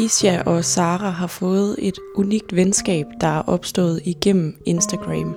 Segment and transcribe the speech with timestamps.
[0.00, 5.34] Kisha og Sara har fået et unikt venskab, der er opstået igennem Instagram.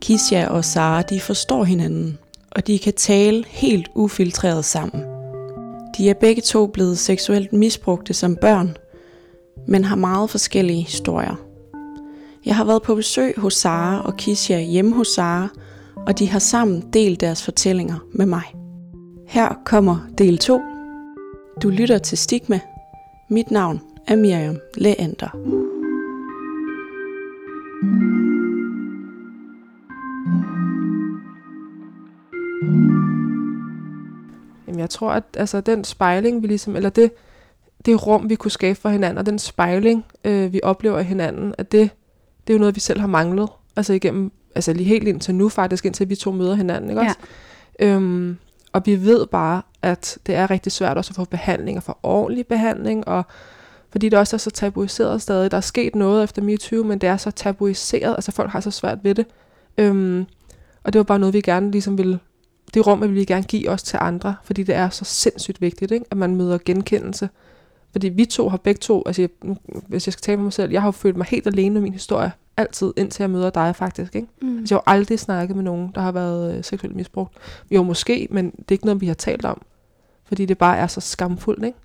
[0.00, 2.18] Kisha og Sara de forstår hinanden,
[2.50, 5.02] og de kan tale helt ufiltreret sammen.
[5.98, 8.76] De er begge to blevet seksuelt misbrugte som børn,
[9.68, 11.36] men har meget forskellige historier.
[12.46, 15.48] Jeg har været på besøg hos Sara og Kisha hjemme hos Sara,
[16.06, 18.54] og de har sammen delt deres fortællinger med mig.
[19.26, 20.60] Her kommer del 2.
[21.62, 22.60] Du lytter til Stigma.
[23.28, 25.30] Mit navn er Miriam Leander.
[34.66, 37.10] Jamen, jeg tror, at altså, den spejling, vi ligesom, eller det,
[37.86, 41.54] det rum, vi kunne skabe for hinanden, og den spejling, øh, vi oplever i hinanden,
[41.58, 41.90] at det,
[42.46, 43.48] det er jo noget, vi selv har manglet.
[43.76, 47.08] Altså igennem, altså lige helt indtil nu faktisk, indtil vi to møder hinanden, ikke Ja.
[47.08, 47.18] også?
[47.80, 48.36] Øhm,
[48.72, 51.98] og vi ved bare, at det er rigtig svært også at få behandling, og få
[52.02, 53.24] ordentlig behandling, og
[53.90, 55.50] fordi det også er så tabuiseret stadig.
[55.50, 58.70] Der er sket noget efter MeToo, men det er så tabuiseret, altså folk har så
[58.70, 59.26] svært ved det.
[59.78, 60.26] Øhm,
[60.84, 62.18] og det var bare noget, vi gerne ligesom ville,
[62.74, 65.92] det rum, vi ville gerne give os til andre, fordi det er så sindssygt vigtigt,
[65.92, 66.06] ikke?
[66.10, 67.28] at man møder genkendelse.
[67.92, 69.30] Fordi vi to har begge to, altså jeg,
[69.88, 71.80] hvis jeg skal tale for mig selv, jeg har jo følt mig helt alene med
[71.80, 74.14] min historie, altid, indtil jeg møder dig faktisk.
[74.14, 74.28] Ikke?
[74.42, 74.58] Mm.
[74.58, 77.34] Altså, jeg har aldrig snakket med nogen, der har været øh, seksuelt misbrugt.
[77.70, 79.62] Jo, måske, men det er ikke noget, vi har talt om.
[80.24, 81.78] Fordi det bare er så skamfuldt, ikke?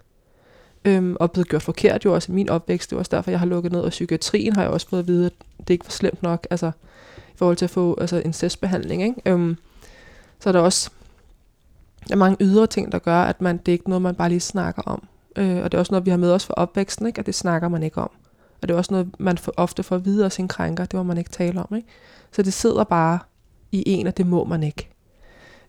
[0.85, 2.89] Øhm, og blevet gjort forkert jo også i min opvækst.
[2.89, 3.81] Det var også derfor, jeg har lukket ned.
[3.81, 6.47] Og psykiatrien har jeg også fået at vide, at det ikke var slemt nok.
[6.49, 6.71] Altså,
[7.17, 9.21] i forhold til at få altså, incestbehandling, ikke?
[9.25, 9.57] Øhm,
[10.39, 10.89] så er der også
[12.07, 14.29] der er mange ydre ting, der gør, at man, det er ikke noget, man bare
[14.29, 15.07] lige snakker om.
[15.35, 17.19] Øh, og det er også noget, vi har med os fra opvæksten, ikke?
[17.19, 18.09] at det snakker man ikke om.
[18.61, 20.93] Og det er også noget, man for, ofte får at vide af sine krænker, det
[20.93, 21.75] må man ikke tale om.
[21.75, 21.87] Ikke?
[22.31, 23.19] Så det sidder bare
[23.71, 24.89] i en, og det må man ikke.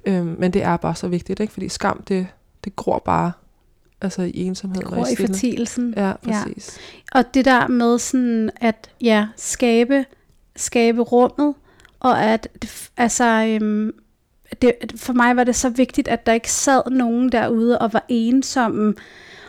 [0.05, 1.53] Øhm, men det er bare så vigtigt, ikke?
[1.53, 2.27] fordi skam, det,
[2.65, 3.33] det gror bare
[4.01, 4.85] altså i ensomhed.
[4.85, 5.29] og Gror i stille.
[5.29, 5.95] fortielsen.
[5.97, 6.79] Ja, præcis.
[7.13, 10.05] Og det der med sådan at ja, skabe,
[10.57, 11.55] skabe rummet,
[12.01, 13.93] og at det altså, øhm,
[14.63, 18.05] det, for mig var det så vigtigt, at der ikke sad nogen derude og var
[18.09, 18.95] ensomme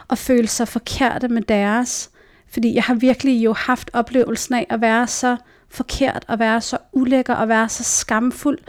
[0.08, 2.10] og følte sig forkerte med deres.
[2.54, 5.38] Fordi jeg har virkelig jo haft oplevelsen af at være så
[5.70, 8.60] forkert, og være så ulækker, og være så skamfuld,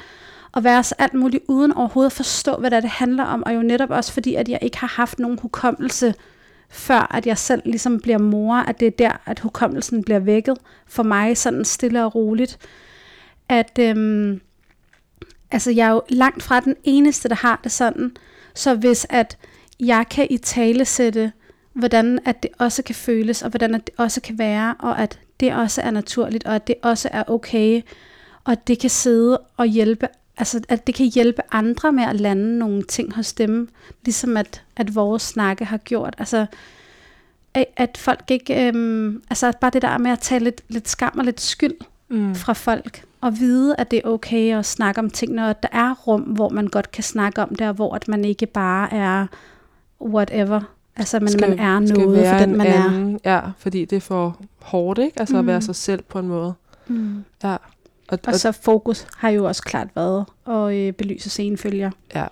[0.53, 3.43] og være så alt muligt, uden overhovedet at forstå, hvad det, er, det handler om.
[3.47, 6.15] Og jo netop også fordi, at jeg ikke har haft nogen hukommelse
[6.75, 10.59] før at jeg selv ligesom bliver mor, at det er der, at hukommelsen bliver vækket
[10.87, 12.59] for mig, sådan stille og roligt.
[13.49, 14.41] At øhm,
[15.50, 18.17] altså jeg er jo langt fra den eneste, der har det sådan.
[18.55, 19.39] Så hvis at
[19.81, 21.33] jeg kan i tale sætte,
[21.75, 25.19] hvordan at det også kan føles, og hvordan at det også kan være, og at
[25.41, 27.83] det også er naturligt, og at det også er okay,
[28.45, 32.21] og at det kan sidde og hjælpe, altså at det kan hjælpe andre med at
[32.21, 33.69] lande nogle ting hos dem,
[34.05, 36.15] ligesom at, at vores snakke har gjort.
[36.19, 36.47] Altså,
[37.77, 41.25] at, folk ikke, øhm, altså bare det der med at tage lidt, lidt skam og
[41.25, 41.75] lidt skyld
[42.09, 42.35] Mm.
[42.35, 45.69] fra folk, og vide, at det er okay at snakke om tingene, og at der
[45.73, 48.93] er rum, hvor man godt kan snakke om det, og hvor at man ikke bare
[48.93, 49.27] er
[50.01, 50.61] whatever,
[50.97, 52.84] altså men man er skal noget for være den, en man er.
[52.84, 55.21] anden, Ja, fordi det er for hårdt, ikke?
[55.21, 55.38] Altså mm.
[55.38, 55.62] at være Mm.
[55.62, 56.55] sig selv på en måde.
[56.87, 57.25] Mm.
[57.44, 57.56] Ja.
[58.09, 61.91] Og, Og så fokus har jo også klart været at øh, belyse senfølger.
[62.15, 62.27] Ja,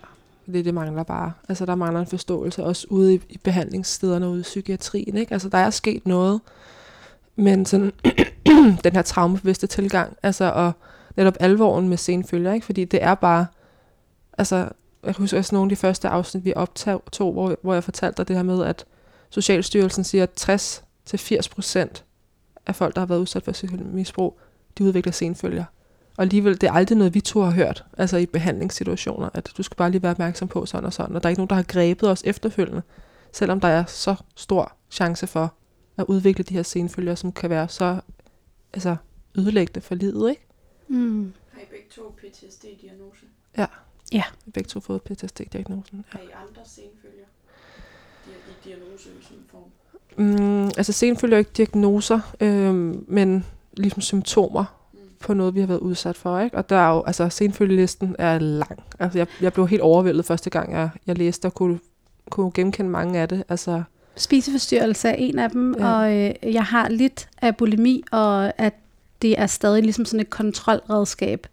[0.46, 1.32] det, det mangler bare.
[1.48, 5.32] Altså, der mangler en forståelse, også ude i, i behandlingsstederne, ude i psykiatrien, ikke?
[5.32, 6.40] Altså, der er sket noget,
[7.36, 7.92] men sådan,
[8.84, 10.72] den her traumebevidste tilgang, altså, og
[11.16, 12.66] netop alvoren med senfølger, ikke?
[12.66, 13.46] Fordi det er bare,
[14.38, 14.68] altså,
[15.06, 18.28] jeg husker også nogle af de første afsnit, vi optog, hvor, hvor jeg fortalte dig
[18.28, 18.84] det her med, at
[19.30, 20.82] Socialstyrelsen siger, at
[21.14, 22.02] 60-80%
[22.66, 24.40] af folk, der har været udsat for seksuelt misbrug,
[24.78, 25.64] de udvikler senfølger.
[26.16, 29.62] Og alligevel, det er aldrig noget, vi to har hørt, altså i behandlingssituationer, at du
[29.62, 31.54] skal bare lige være opmærksom på sådan og sådan, og der er ikke nogen, der
[31.54, 32.82] har grebet os efterfølgende,
[33.32, 35.54] selvom der er så stor chance for
[35.96, 38.00] at udvikle de her senfølger, som kan være så
[38.72, 38.96] altså,
[39.38, 40.46] ødelæggende for livet, ikke?
[40.88, 41.32] Mm.
[41.50, 43.26] Har I begge to PTSD-diagnose?
[43.56, 43.66] Vi
[44.18, 46.04] har begge to fået PTSD-diagnosen.
[46.12, 46.18] Ja.
[46.18, 47.24] Har I andre senfølger?
[48.26, 49.62] I diagnosøvelsen form?
[50.16, 53.44] Mm, altså senfølger er ikke diagnoser, øhm, men
[53.76, 54.98] ligesom symptomer Mm.
[55.20, 56.40] på noget, vi har været udsat for.
[56.40, 56.56] Ikke?
[56.56, 58.82] Og der er jo, altså senfølgelisten er lang.
[58.98, 61.78] Altså, jeg, jeg blev helt overvældet første gang, jeg, jeg læste og kunne,
[62.30, 63.44] kunne genkende mange af det.
[63.48, 63.82] Altså,
[64.16, 65.86] Spiseforstyrrelse er en af dem, Ja.
[65.86, 65.94] ja.
[65.96, 68.74] og øh, jeg har lidt af bulimi, og at
[69.22, 71.46] det er stadig ligesom sådan et kontrolredskab,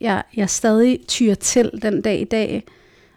[0.00, 2.64] jeg, jeg stadig tyrer til den dag i dag,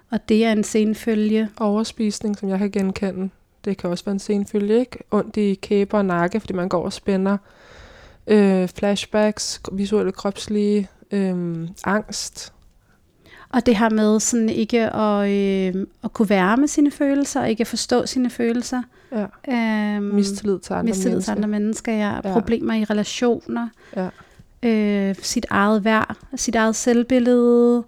[0.10, 1.50] og det er en senfølge.
[1.60, 3.30] overspisning, som jeg kan genkende.
[3.66, 4.98] Det kan også være en senfølge, ikke?
[5.12, 7.38] Ondt i kæber og nakke, fordi man går og spænder.
[8.28, 12.54] Øh, flashbacks, visuelle kropslige, øh, angst.
[13.50, 17.62] Og det her med sådan ikke at, øh, at kunne være med sine følelser, ikke
[17.62, 18.82] at forstå sine følelser.
[19.12, 19.26] Ja.
[19.96, 21.32] Øhm, Mistillid til andre mistillid til mennesker.
[21.32, 22.16] andre mennesker, ja.
[22.24, 22.34] Ja.
[22.34, 23.68] Problemer i relationer.
[23.96, 24.08] Ja.
[24.64, 27.84] Øh, sit eget værd, sit eget selvbillede.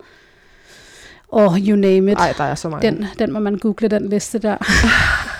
[1.27, 2.17] Og you name it.
[2.17, 2.91] Ej, der er så mange.
[2.91, 4.57] Den, den må man google, den liste der.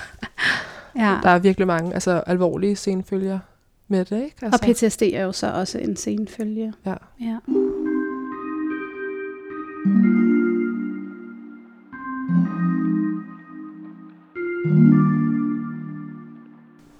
[1.04, 1.18] ja.
[1.22, 3.38] Der er virkelig mange altså, alvorlige senfølger
[3.88, 4.36] med det, ikke?
[4.42, 6.72] Altså, Og PTSD er jo så også en senfølge.
[6.86, 6.94] Ja.
[7.20, 7.38] ja.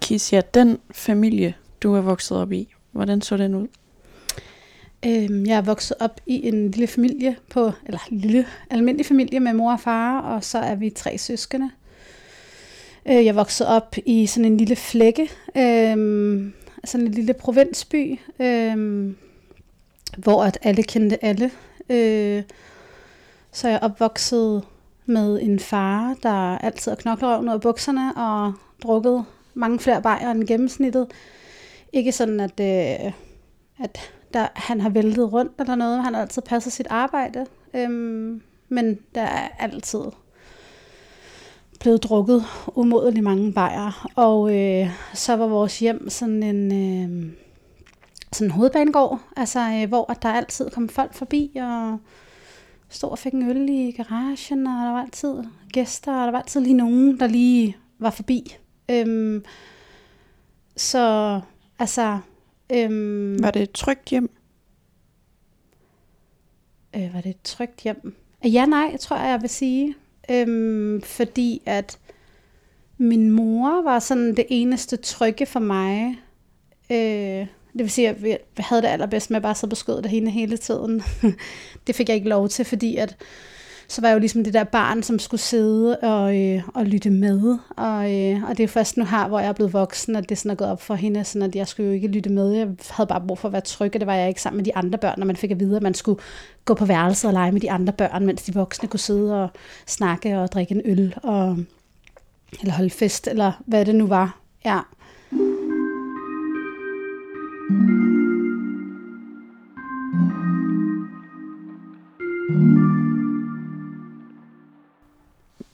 [0.01, 3.67] Kisja, den familie, du er vokset op i, hvordan så den ud?
[5.07, 9.53] Øhm, jeg er vokset op i en lille familie på, eller lille almindelig familie med
[9.53, 11.71] mor og far, og så er vi tre søskende.
[13.09, 15.23] Øh, jeg voksede op i sådan en lille flække,
[15.57, 16.43] øh,
[16.85, 19.11] sådan en lille provinsby, øh,
[20.19, 21.51] hvor at alle kendte alle.
[21.91, 22.43] Øh,
[23.53, 24.75] så jeg opvoksede opvokset
[25.07, 28.53] med en far, der altid har knoklerøven ud af bukserne og
[28.83, 29.25] drukket
[29.55, 31.07] mange flere bajer end gennemsnittet.
[31.93, 33.13] Ikke sådan, at, øh,
[33.79, 36.03] at der, han har væltet rundt eller noget.
[36.03, 37.47] Han har altid passet sit arbejde.
[37.75, 40.01] Øhm, men der er altid
[41.81, 42.45] blevet drukket
[42.75, 44.11] umådelig mange bajer.
[44.17, 47.33] Og øh, så var vores hjem sådan en øh,
[48.33, 51.99] sådan en hovedbanegård, altså, øh, hvor at der altid kom folk forbi og
[52.89, 56.39] stod og fik en øl i garagen, og der var altid gæster, og der var
[56.39, 58.57] altid lige nogen, der lige var forbi.
[58.91, 59.45] Øhm,
[60.77, 61.41] så
[61.79, 62.19] altså...
[62.75, 64.31] Øhm, Var det et trygt hjem?
[66.97, 68.15] øh, var det et trygt hjem?
[68.45, 69.95] Ja, nej, tror jeg, jeg vil sige.
[70.31, 71.99] Øhm, fordi at
[72.99, 76.17] min mor var sådan det eneste trygge for mig.
[76.91, 80.05] Øh, det vil sige, at jeg havde det allerbedst med at bare sidde på skødet
[80.05, 81.03] af hende hele tiden.
[81.87, 83.17] det fik jeg ikke lov til, fordi at
[83.89, 87.11] så var jeg jo ligesom det der barn, som skulle sidde og, øh, og lytte
[87.11, 87.59] med.
[87.77, 90.39] Og, øh, og det er først nu her, hvor jeg er blevet voksen, at det
[90.39, 92.53] sådan er gået op for hende, sådan at jeg skulle jo ikke lytte med.
[92.53, 94.65] Jeg havde bare brug for at være tryg, og det var jeg ikke sammen med
[94.65, 96.21] de andre børn, når man fik at vide, at man skulle
[96.65, 99.49] gå på værelset og lege med de andre børn, mens de voksne kunne sidde og
[99.87, 101.59] snakke og drikke en øl, og,
[102.61, 104.39] eller holde fest, eller hvad det nu var.
[104.65, 104.81] Ja.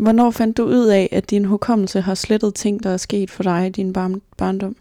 [0.00, 3.42] Hvornår fandt du ud af, at din hukommelse har slettet ting, der er sket for
[3.42, 4.76] dig i din barn- barndom?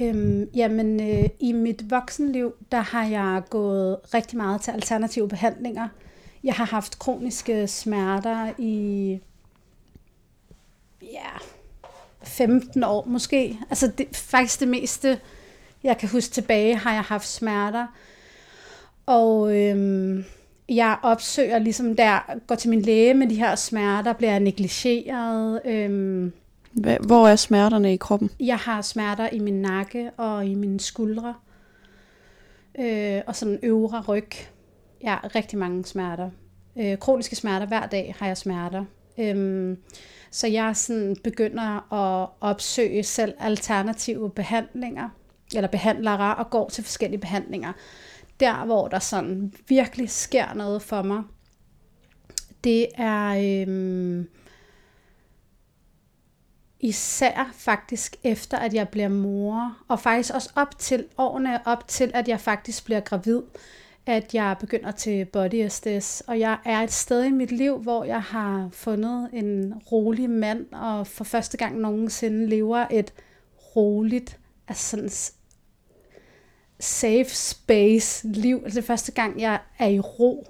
[0.00, 5.88] Øhm, jamen, øh, i mit voksenliv, der har jeg gået rigtig meget til alternative behandlinger.
[6.44, 9.18] Jeg har haft kroniske smerter i
[11.02, 11.30] ja,
[12.22, 13.58] 15 år måske.
[13.70, 15.20] Altså det, faktisk det meste,
[15.84, 17.86] jeg kan huske tilbage, har jeg haft smerter.
[19.06, 20.24] Og øhm,
[20.68, 25.60] jeg opsøger ligesom der, går til min læge med de her smerter, bliver negligeret.
[25.64, 26.32] Øhm,
[27.00, 28.30] Hvor er smerterne i kroppen?
[28.40, 31.34] jeg har smerter i min nakke og i mine skuldre.
[32.78, 34.30] Øh, og sådan øvre ryg.
[35.02, 36.30] Ja, rigtig mange smerter.
[36.78, 37.66] Øh, kroniske smerter.
[37.66, 38.84] Hver dag har jeg smerter.
[39.18, 39.76] Øhm,
[40.30, 45.08] så jeg sådan begynder at opsøge selv alternative behandlinger,
[45.54, 47.72] eller behandlere, og går til forskellige behandlinger.
[48.44, 51.22] Der, hvor der sådan virkelig sker noget for mig,
[52.64, 53.62] det er...
[53.68, 54.28] Øhm,
[56.80, 62.10] især faktisk efter, at jeg bliver mor, og faktisk også op til årene op til,
[62.14, 63.42] at jeg faktisk bliver gravid,
[64.06, 68.04] at jeg begynder til body SDS, og jeg er et sted i mit liv, hvor
[68.04, 73.12] jeg har fundet en rolig mand, og for første gang nogensinde lever et
[73.76, 75.08] roligt, altså sådan
[76.84, 78.60] safe space liv.
[78.64, 80.46] Altså det er første gang, jeg er i ro.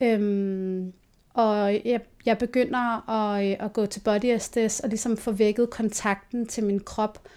[0.00, 0.92] Øhm,
[1.34, 5.70] og jeg, jeg begynder at, øh, at gå til body SDS og ligesom få vækket
[5.70, 7.28] kontakten til min krop.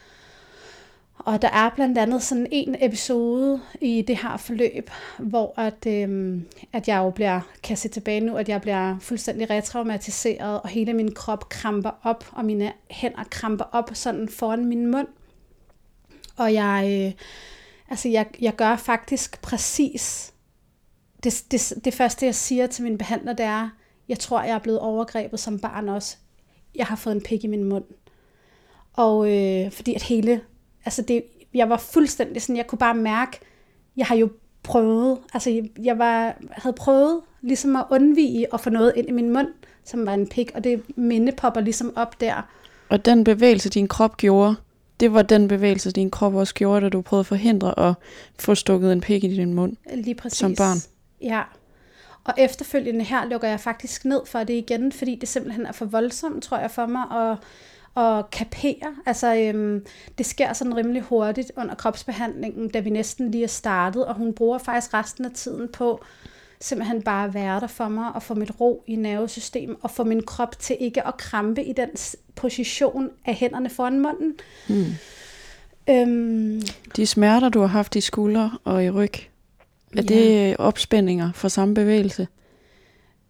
[1.20, 6.46] Og der er blandt andet sådan en episode i det her forløb, hvor at, øhm,
[6.74, 10.94] at jeg jo bliver, kan se tilbage nu, at jeg bliver fuldstændig retraumatiseret, og hele
[10.94, 15.08] min krop kramper op, og mine hænder kramper op sådan foran min mund.
[16.38, 17.12] Og jeg, øh,
[17.90, 20.34] altså jeg, jeg gør faktisk præcis
[21.24, 23.70] det, det, det første, jeg siger til min behandler, det er,
[24.10, 26.18] jeg tror, jeg er blevet overgrebet som barn også.
[26.76, 27.84] Jeg har fået en pik i min mund.
[28.94, 30.42] Og øh, fordi at hele,
[30.86, 33.40] altså det, jeg var fuldstændig sådan, jeg kunne bare mærke,
[33.98, 34.30] jeg har jo
[34.64, 39.12] prøvet, altså jeg, jeg var, havde prøvet ligesom at undvige at få noget ind i
[39.12, 39.48] min mund,
[39.84, 42.42] som var en pik, og det minde popper ligesom op der.
[42.90, 44.56] Og den bevægelse, din krop gjorde,
[45.00, 47.94] det var den bevægelse, din krop også gjorde, da du prøvede at forhindre at
[48.40, 49.76] få stukket en pik i din mund.
[49.94, 50.40] Lige præcis.
[50.40, 50.78] Som barn.
[51.22, 51.42] Ja.
[52.24, 55.86] Og efterfølgende her lukker jeg faktisk ned for det igen, fordi det simpelthen er for
[55.86, 57.38] voldsomt, tror jeg, for mig at,
[58.04, 58.96] at kapere.
[59.06, 59.86] Altså, øhm,
[60.18, 64.34] det sker sådan rimelig hurtigt under kropsbehandlingen, da vi næsten lige er startet, og hun
[64.34, 66.04] bruger faktisk resten af tiden på
[66.62, 70.24] simpelthen bare være der for mig, og få mit ro i nervesystem, og få min
[70.24, 71.90] krop til ikke at krampe i den
[72.36, 74.34] position af hænderne foran munden.
[74.70, 74.86] Mm.
[75.90, 76.62] Øhm,
[76.96, 79.22] De smerter, du har haft i skuldre og i ryg, er
[79.96, 80.02] ja.
[80.02, 82.28] det opspændinger for samme bevægelse?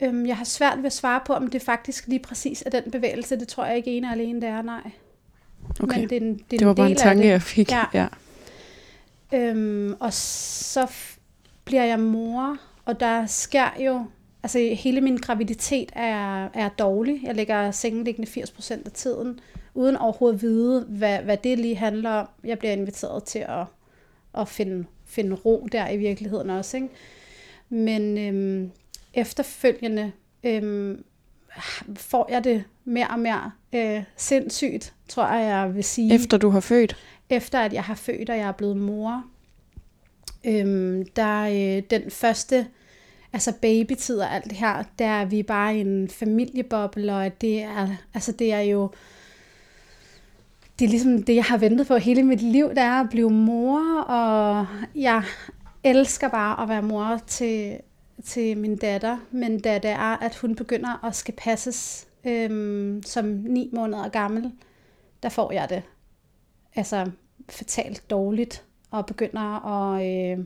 [0.02, 2.92] Øhm, jeg har svært ved at svare på, om det faktisk lige præcis er den
[2.92, 3.40] bevægelse.
[3.40, 4.92] Det tror jeg ikke ene og alene, det er, nej.
[5.84, 6.00] Okay.
[6.00, 7.72] Men det, er en, det, er det var en bare en tanke, jeg fik.
[7.72, 7.84] Ja.
[7.94, 8.08] ja.
[9.34, 10.88] Øhm, og så
[11.66, 12.58] bliver jeg mor,
[12.90, 14.06] og der sker jo...
[14.44, 17.20] Altså hele min graviditet er, er dårlig.
[17.24, 19.40] Jeg ligger sengeliggende 80% af tiden,
[19.74, 22.28] uden overhovedet at vide, hvad, hvad det lige handler om.
[22.44, 23.66] Jeg bliver inviteret til at,
[24.38, 26.78] at finde, finde ro der i virkeligheden også.
[26.78, 26.90] Ikke?
[27.70, 28.72] Men øhm,
[29.14, 30.12] efterfølgende
[30.44, 31.04] øhm,
[31.96, 36.14] får jeg det mere og mere øh, sindssygt, tror jeg, jeg vil sige.
[36.16, 36.96] Efter du har født?
[37.30, 39.24] Efter at jeg har født, og jeg er blevet mor.
[40.46, 42.68] Øhm, der øh, den første
[43.34, 47.88] altså babytid og alt det her, der er vi bare en familieboble, og det er,
[48.14, 48.92] altså det er jo,
[50.80, 53.30] det er ligesom det, jeg har ventet på hele mit liv, der er at blive
[53.30, 55.24] mor, og jeg
[55.84, 57.78] elsker bare at være mor til,
[58.24, 63.26] til min datter, men da det er, at hun begynder at skal passes øhm, som
[63.26, 64.52] ni måneder gammel,
[65.24, 65.84] der får jeg det.
[66.76, 67.12] Altså
[67.50, 70.46] fatalt dårligt, og begynder at, øh,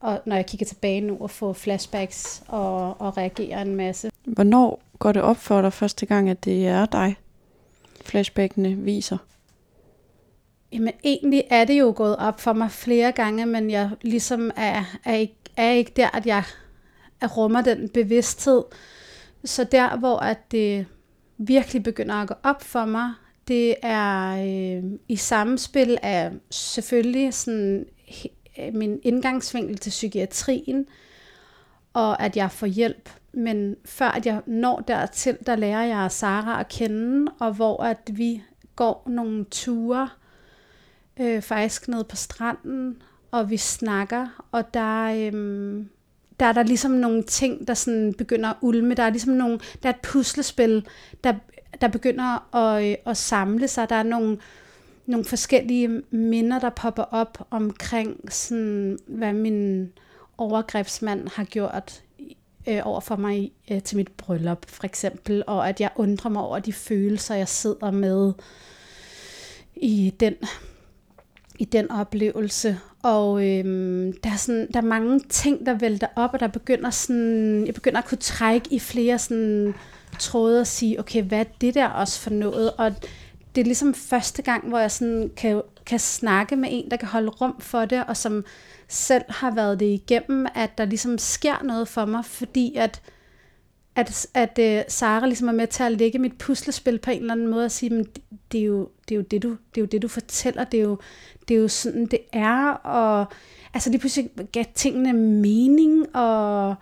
[0.00, 4.10] og når jeg kigger tilbage nu, at få flashbacks og, og reagere en masse.
[4.24, 7.16] Hvornår går det op for dig første gang, at det er dig,
[8.04, 9.18] flashbackene viser?
[10.72, 14.84] Jamen egentlig er det jo gået op for mig flere gange, men jeg ligesom er,
[15.04, 16.42] er, ikke, er ikke der, at jeg
[17.22, 18.62] rummer den bevidsthed.
[19.44, 20.86] Så der, hvor at det
[21.38, 23.12] virkelig begynder at gå op for mig,
[23.48, 27.86] det er øh, i samspil af selvfølgelig sådan
[28.60, 30.86] Øh, min indgangsvinkel til psykiatrien,
[31.92, 33.10] og at jeg får hjælp.
[33.32, 38.10] Men før at jeg når dertil, der lærer jeg Sara at kende, og hvor at
[38.12, 38.42] vi
[38.76, 40.08] går nogle ture,
[41.20, 45.84] øh, faktisk ned på stranden, og vi snakker, og der, øh,
[46.40, 48.94] der er der ligesom nogle ting, der sådan begynder at ulme.
[48.94, 50.86] Der er ligesom nogle, der er et puslespil,
[51.24, 51.34] der,
[51.80, 53.88] der begynder at, øh, at samle sig.
[53.88, 54.38] Der er nogle,
[55.06, 59.88] nogle forskellige minder, der popper op omkring, sådan, hvad min
[60.38, 62.02] overgrebsmand har gjort
[62.68, 66.42] øh, over for mig øh, til mit bryllup, for eksempel, og at jeg undrer mig
[66.42, 68.32] over de følelser, jeg sidder med
[69.76, 70.34] i den,
[71.58, 72.78] i den oplevelse.
[73.02, 76.90] Og øhm, der, er sådan, der er mange ting, der vælter op, og der begynder
[76.90, 79.74] sådan, jeg begynder at kunne trække i flere sådan,
[80.18, 82.72] tråde og sige, okay, hvad er det der også for noget?
[82.72, 82.92] Og
[83.54, 87.08] det er ligesom første gang, hvor jeg sådan kan, kan snakke med en, der kan
[87.08, 88.44] holde rum for det, og som
[88.88, 93.02] selv har været det igennem, at der ligesom sker noget for mig, fordi at,
[93.96, 97.32] at, at uh, Sara ligesom er med til at lægge mit puslespil på en eller
[97.32, 99.76] anden måde og sige, men det, det, er jo, det, er jo det, du, det
[99.76, 100.98] er jo det, du fortæller, det er jo,
[101.48, 103.26] det er jo sådan, det er, og
[103.74, 106.74] altså lige pludselig gav tingene mening, og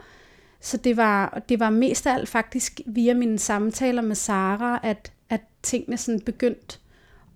[0.61, 5.13] så det var, det var mest af alt faktisk via mine samtaler med Sara, at,
[5.31, 6.81] at tingene sådan begyndt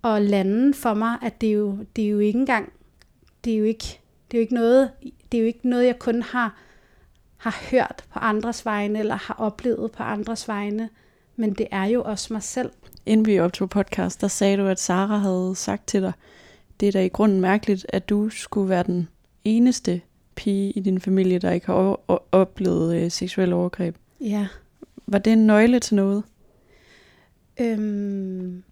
[0.04, 2.72] at lande for mig, at det er jo, det er jo ikke engang,
[3.44, 4.90] det er jo ikke, det er jo ikke noget,
[5.32, 6.56] det er jo ikke noget, jeg kun har,
[7.36, 10.88] har hørt på andres vegne, eller har oplevet på andres vegne,
[11.36, 12.70] men det er jo også mig selv.
[13.06, 16.12] Inden vi optog podcast, der sagde du, at Sara havde sagt til dig,
[16.80, 19.08] det er da i grunden mærkeligt, at du skulle være den
[19.44, 20.00] eneste
[20.34, 22.00] pige i din familie, der ikke har
[22.32, 23.96] oplevet øh, seksuel overgreb.
[24.20, 24.46] Ja.
[25.06, 26.22] Var det en nøgle til noget?
[27.60, 28.62] Øhm,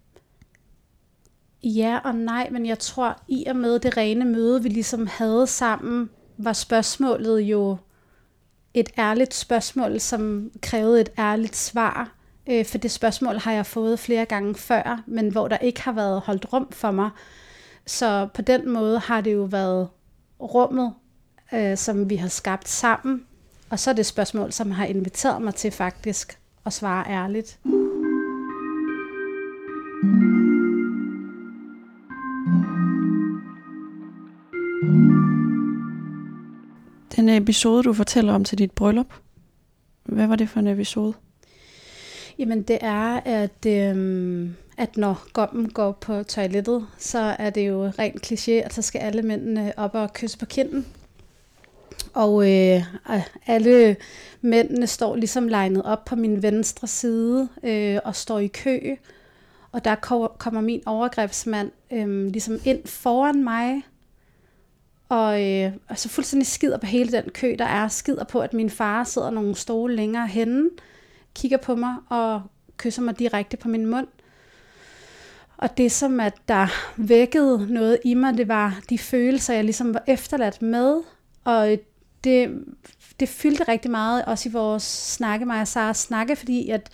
[1.63, 5.47] ja og nej, men jeg tror, i og med det rene møde, vi ligesom havde
[5.47, 7.77] sammen, var spørgsmålet jo
[8.73, 12.15] et ærligt spørgsmål, som krævede et ærligt svar.
[12.49, 15.91] Øh, for det spørgsmål har jeg fået flere gange før, men hvor der ikke har
[15.91, 17.09] været holdt rum for mig.
[17.85, 19.87] Så på den måde har det jo været
[20.41, 20.93] rummet,
[21.53, 23.25] øh, som vi har skabt sammen.
[23.69, 27.59] Og så er det spørgsmål, som har inviteret mig til faktisk at svare ærligt.
[37.15, 39.13] Den episode, du fortæller om til dit bryllup,
[40.03, 41.13] hvad var det for en episode?
[42.39, 47.87] Jamen det er, at, øhm, at når gommen går på toilettet, så er det jo
[47.87, 50.85] rent kliché, at så skal alle mændene op og kysse på kinden.
[52.13, 52.83] Og øh,
[53.47, 53.95] alle
[54.41, 58.95] mændene står ligesom legnet op på min venstre side øh, og står i kø.
[59.71, 59.95] Og der
[60.37, 63.81] kommer min overgrebsmand øh, ligesom ind foran mig.
[65.09, 67.87] Og øh, altså fuldstændig skider på hele den kø, der er.
[67.87, 70.69] Skider på, at min far sidder nogle stole længere henne.
[71.35, 72.41] Kigger på mig og
[72.77, 74.07] kysser mig direkte på min mund.
[75.57, 79.93] Og det som at der vækkede noget i mig, det var de følelser, jeg ligesom
[79.93, 81.01] var efterladt med.
[81.43, 81.77] Og øh,
[82.23, 82.65] det,
[83.19, 86.89] det fyldte rigtig meget, også i vores snakke, mig og Sara snakke, fordi at,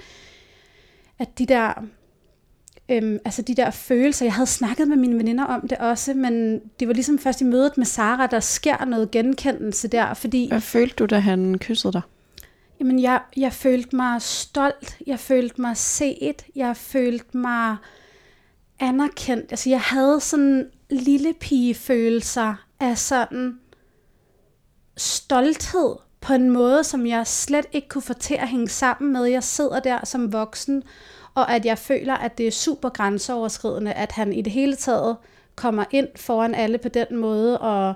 [1.19, 1.73] at de der
[2.89, 6.59] øhm, altså de der følelser, jeg havde snakket med mine veninder om det også, men
[6.79, 10.47] det var ligesom først i mødet med Sara, der sker noget genkendelse der, fordi...
[10.49, 12.01] Hvad følte du, da han kyssede dig?
[12.79, 17.75] Jamen, jeg, jeg følte mig stolt, jeg følte mig set, jeg følte mig
[18.79, 19.51] anerkendt.
[19.51, 23.59] Altså, jeg havde sådan lille pigefølelser af sådan
[24.97, 29.25] stolthed på en måde, som jeg slet ikke kunne få til at hænge sammen med.
[29.25, 30.83] Jeg sidder der som voksen,
[31.37, 35.17] og at jeg føler, at det er super grænseoverskridende, at han i det hele taget
[35.55, 37.93] kommer ind foran alle på den måde, og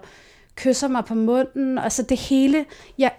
[0.56, 1.78] kysser mig på munden.
[1.78, 2.66] Altså det hele,
[2.98, 3.12] jeg,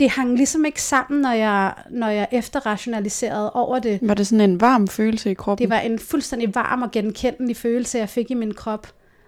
[0.00, 3.98] det hang ligesom ikke sammen, når jeg, når jeg efterrationaliserede over det.
[4.02, 5.62] Var det sådan en varm følelse i kroppen?
[5.62, 8.86] Det var en fuldstændig varm og genkendelig følelse, jeg fik i min krop.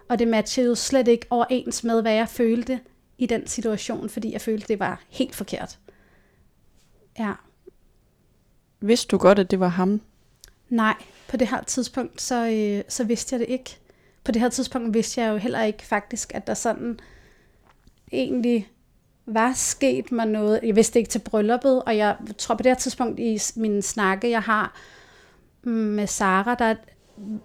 [0.09, 2.79] Og det matchede jo slet ikke overens med, hvad jeg følte
[3.17, 5.79] i den situation, fordi jeg følte, det var helt forkert.
[7.19, 7.31] Ja.
[8.81, 10.01] Vidste du godt, at det var ham?
[10.69, 10.95] Nej,
[11.27, 13.77] på det her tidspunkt, så, øh, så vidste jeg det ikke.
[14.23, 16.99] På det her tidspunkt vidste jeg jo heller ikke faktisk, at der sådan
[18.11, 18.67] egentlig
[19.25, 20.59] var sket mig noget.
[20.63, 24.29] Jeg vidste ikke til brylluppet, og jeg tror på det her tidspunkt i min snakke,
[24.29, 24.75] jeg har
[25.63, 26.75] mm, med Sara, der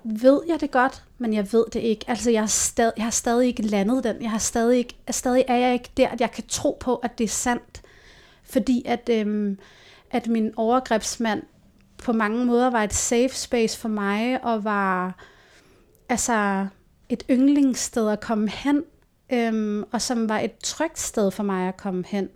[0.04, 2.04] ved jeg det godt, men jeg ved det ikke.
[2.08, 4.22] Altså, jeg, har, stadig, jeg har stadig ikke landet den.
[4.22, 7.18] Jeg har stadig ikke, stadig er jeg ikke der, at jeg kan tro på, at
[7.18, 7.82] det er sandt.
[8.42, 9.58] Fordi at, øhm,
[10.10, 11.42] at min overgrebsmand
[12.02, 15.24] på mange måder var et safe space for mig, og var
[16.08, 16.66] altså
[17.08, 18.82] et yndlingssted at komme hen,
[19.32, 22.28] øhm, og som var et trygt sted for mig at komme hen.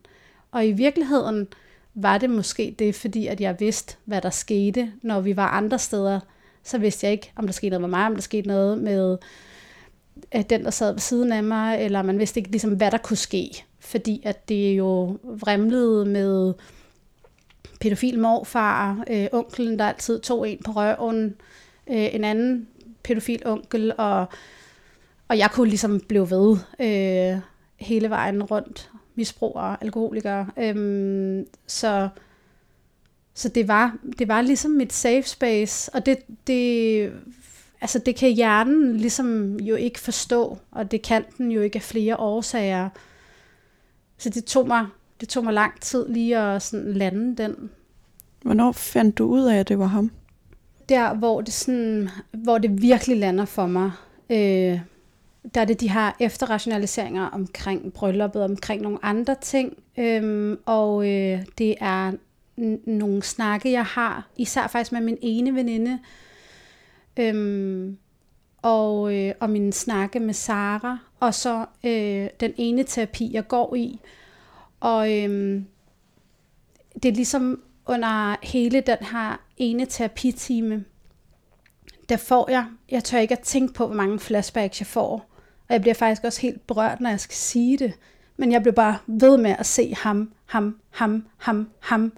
[0.52, 1.48] Og i virkeligheden
[1.94, 5.78] var det måske det, fordi at jeg vidste, hvad der skete, når vi var andre
[5.78, 6.20] steder,
[6.62, 9.18] så vidste jeg ikke, om der skete noget med mig, om der skete noget med
[10.30, 12.98] at den, der sad ved siden af mig, eller man vidste ikke, ligesom, hvad der
[12.98, 13.64] kunne ske.
[13.80, 16.54] Fordi at det jo vrimlede med
[17.84, 21.36] pædofil morfar, øh, onkelen, der altid tog en på røven,
[21.90, 22.68] øh, en anden
[23.02, 24.26] pædofil onkel, og,
[25.28, 27.40] og jeg kunne ligesom blive ved øh,
[27.76, 30.46] hele vejen rundt, misbrugere, alkoholikere.
[30.58, 32.08] Øh, så
[33.34, 37.12] så det var, det var ligesom mit safe space, og det, det,
[37.80, 41.82] altså det kan hjernen ligesom jo ikke forstå, og det kan den jo ikke af
[41.82, 42.88] flere årsager.
[44.18, 44.86] Så det tog mig,
[45.20, 47.70] det tog mig lang tid lige at sådan lande den.
[48.42, 50.10] Hvornår fandt du ud af, at det var ham?
[50.88, 53.90] Der, hvor det, sådan, hvor det virkelig lander for mig,
[54.30, 54.80] øh,
[55.54, 61.44] der er det de her efterrationaliseringer omkring brylluppet, omkring nogle andre ting, øh, og øh,
[61.58, 62.12] det er
[62.86, 65.98] nogle snakke, jeg har, især faktisk med min ene veninde,
[67.16, 67.98] øhm,
[68.62, 73.74] og, øh, og min snakke med Sara, og så øh, den ene terapi, jeg går
[73.74, 74.00] i.
[74.84, 75.66] Og øhm,
[76.94, 80.84] det er ligesom under hele den her ene terapitime,
[82.08, 85.12] der får jeg, jeg tør ikke at tænke på, hvor mange flashbacks jeg får.
[85.68, 87.92] Og jeg bliver faktisk også helt berørt, når jeg skal sige det.
[88.36, 92.12] Men jeg bliver bare ved med at se ham, ham, ham, ham, ham,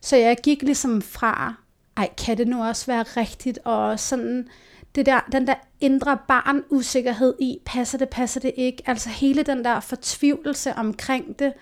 [0.00, 1.54] så jeg gik ligesom fra,
[1.96, 4.48] ej, kan det nu også være rigtigt, og sådan,
[4.98, 9.42] det der, den der indre barn usikkerhed i, passer det, passer det ikke, altså hele
[9.42, 11.52] den der fortvivlelse omkring det,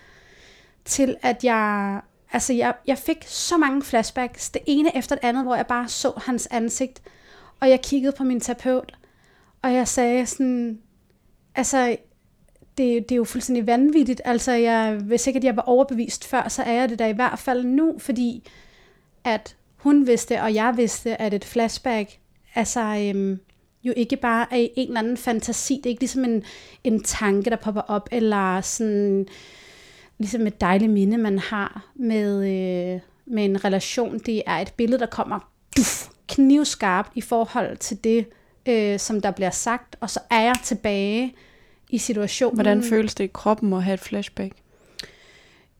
[0.85, 5.43] til at jeg, altså jeg, jeg fik så mange flashbacks, det ene efter det andet,
[5.43, 7.01] hvor jeg bare så hans ansigt,
[7.59, 8.97] og jeg kiggede på min terapeut,
[9.61, 10.79] og jeg sagde sådan,
[11.55, 11.97] altså,
[12.77, 14.21] det, det er jo fuldstændig vanvittigt.
[14.25, 17.13] Altså, jeg, hvis ikke at jeg var overbevist før, så er jeg det der i
[17.13, 18.49] hvert fald nu, fordi
[19.23, 22.19] at hun vidste, og jeg vidste, at et flashback,
[22.55, 23.39] altså øhm,
[23.83, 26.43] jo ikke bare er en eller anden fantasi, det er ikke ligesom en,
[26.83, 29.27] en tanke, der popper op, eller sådan
[30.17, 34.19] ligesom et dejligt minde, man har med, øh, med en relation.
[34.19, 38.25] Det er et billede, der kommer duf, knivskarpt i forhold til det,
[38.65, 41.35] øh, som der bliver sagt, og så er jeg tilbage
[41.89, 42.55] i situationen.
[42.55, 44.53] Hvordan føles det i kroppen at have et flashback?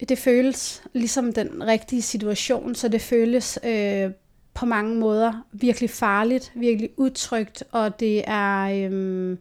[0.09, 4.11] Det føles ligesom den rigtige situation, så det føles øh,
[4.57, 8.89] på mange måder virkelig farligt, virkelig utrygt, og det er...
[8.91, 9.37] Øh,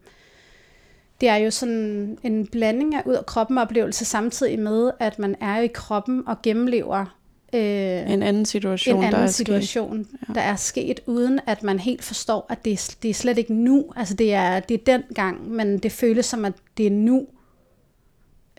[1.21, 5.37] det er jo sådan en blanding af ud af kroppen oplevelse, samtidig med, at man
[5.41, 7.17] er i kroppen og gennemlever
[7.53, 10.19] øh, en anden situation, en anden der er situation, sket.
[10.29, 10.35] Ja.
[10.35, 13.55] der er sket, uden at man helt forstår, at det er, det er slet ikke
[13.55, 13.93] nu.
[13.97, 17.27] Altså det er, det er den gang, men det føles som, at det er nu.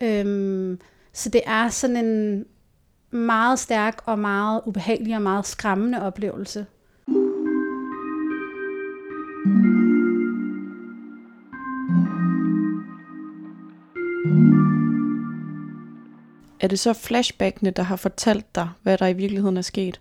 [0.02, 0.80] Øhm,
[1.12, 2.44] så det er sådan en
[3.10, 6.66] meget stærk og meget ubehagelig og meget skræmmende oplevelse.
[16.60, 20.00] Er det så flashbackene, der har fortalt dig, hvad der i virkeligheden er sket?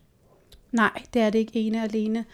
[0.72, 2.26] Nej, det er det ikke ene alene.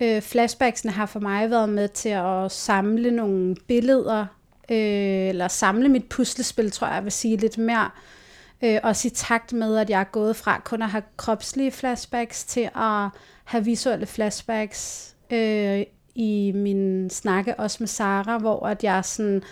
[0.00, 4.26] Øh, flashbacksene har for mig været med til at samle nogle billeder,
[4.70, 7.84] øh, eller samle mit puslespil, tror jeg, jeg vil sige lidt mere.
[7.84, 8.15] Øh,
[8.62, 12.44] Øh, også i takt med, at jeg er gået fra kun at have kropslige flashbacks
[12.44, 13.08] til at
[13.44, 15.82] have visuelle flashbacks øh,
[16.14, 19.42] i min snakke, også med Sara, hvor at jeg sådan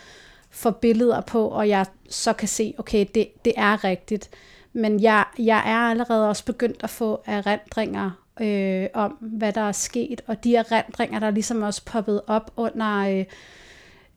[0.51, 4.31] får billeder på, og jeg så kan se, okay, det, det er rigtigt.
[4.73, 9.73] Men jeg, jeg er allerede også begyndt at få erindringer øh, om, hvad der er
[9.73, 13.25] sket, og de erindringer, der er ligesom også poppet op under øh,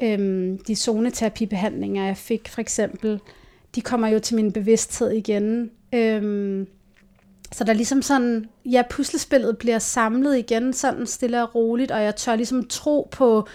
[0.02, 3.20] øh, de zoneterapibehandlinger, jeg fik for eksempel,
[3.78, 5.72] de kommer jo til min bevidsthed igen.
[5.94, 6.68] Øhm,
[7.52, 12.04] så der er ligesom sådan, ja, puslespillet bliver samlet igen, sådan stille og roligt, og
[12.04, 13.48] jeg tør ligesom tro på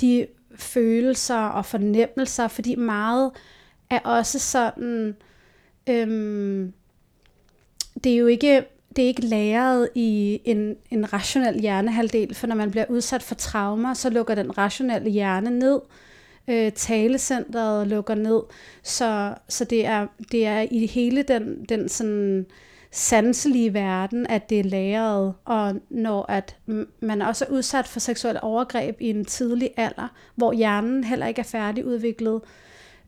[0.00, 3.30] de følelser og fornemmelser, fordi meget
[3.90, 5.16] er også sådan,
[5.88, 6.72] øhm,
[8.04, 8.64] det er jo ikke,
[8.96, 13.34] det er ikke læret i en, en rationel hjernehalvdel, for når man bliver udsat for
[13.34, 15.80] traumer, så lukker den rationelle hjerne ned,
[16.48, 18.42] øh, talecentret lukker ned,
[18.82, 22.46] så, så det, er, det er i hele den, den sådan,
[22.92, 26.56] sanselige verden, at det er læret, og når at
[27.00, 31.38] man også er udsat for seksuel overgreb i en tidlig alder, hvor hjernen heller ikke
[31.38, 32.40] er færdigudviklet,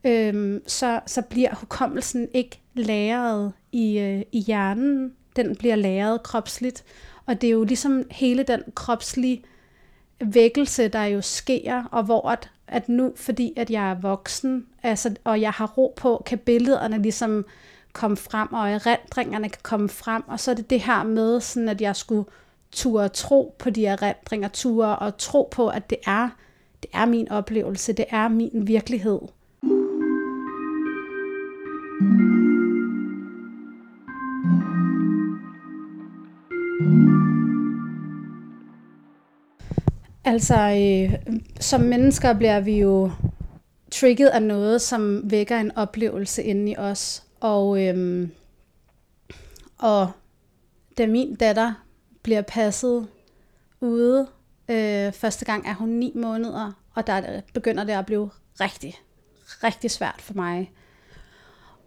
[0.05, 6.85] øhm, så, så bliver hukommelsen ikke læret i, øh, i hjernen, den bliver læret kropsligt,
[7.27, 9.43] og det er jo ligesom hele den kropslige
[10.21, 15.15] vækkelse, der jo sker, og hvor at, at nu, fordi at jeg er voksen, altså,
[15.25, 17.47] og jeg har ro på, kan billederne ligesom
[17.93, 21.69] komme frem, og erindringerne kan komme frem, og så er det det her med, sådan
[21.69, 22.25] at jeg skulle
[22.73, 26.29] ture tro på de erindringer, ture og tro på, at det er,
[26.83, 29.21] det er min oplevelse, det er min virkelighed.
[40.25, 43.11] Altså, øh, som mennesker bliver vi jo
[43.91, 47.25] trigget af noget, som vækker en oplevelse inde i os.
[47.41, 48.29] Og, øh,
[49.79, 50.11] og
[50.99, 51.73] da min datter
[52.23, 53.09] bliver passet
[53.81, 54.27] ude,
[54.69, 58.95] øh, første gang er hun ni måneder, og der begynder det at blive rigtig,
[59.65, 60.73] rigtig svært for mig.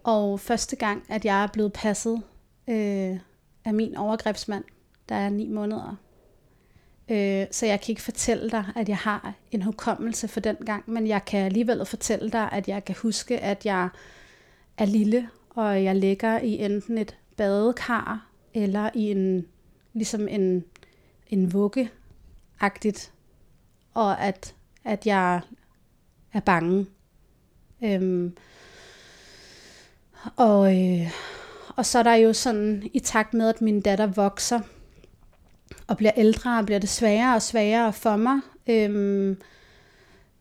[0.04, 2.22] Og første gang, at jeg er blevet passet
[2.68, 3.18] øh,
[3.64, 4.64] af min overgrebsmand,
[5.08, 5.96] der er ni måneder.
[7.10, 10.90] Øh, så jeg kan ikke fortælle dig, at jeg har en hukommelse for den gang,
[10.90, 13.88] men jeg kan alligevel fortælle dig, at jeg kan huske, at jeg
[14.78, 19.46] er lille, og jeg ligger i enten et badekar eller i en
[19.92, 20.64] ligesom en,
[21.28, 21.90] en vugge
[22.60, 23.12] agtigt
[23.94, 25.40] og at, at jeg
[26.32, 26.86] er bange.
[27.84, 28.36] Øhm,
[30.36, 31.10] og, øh,
[31.76, 34.60] og så er der jo sådan, i takt med, at min datter vokser
[35.88, 38.40] og bliver ældre, bliver det sværere og sværere for mig.
[38.66, 39.30] Øhm,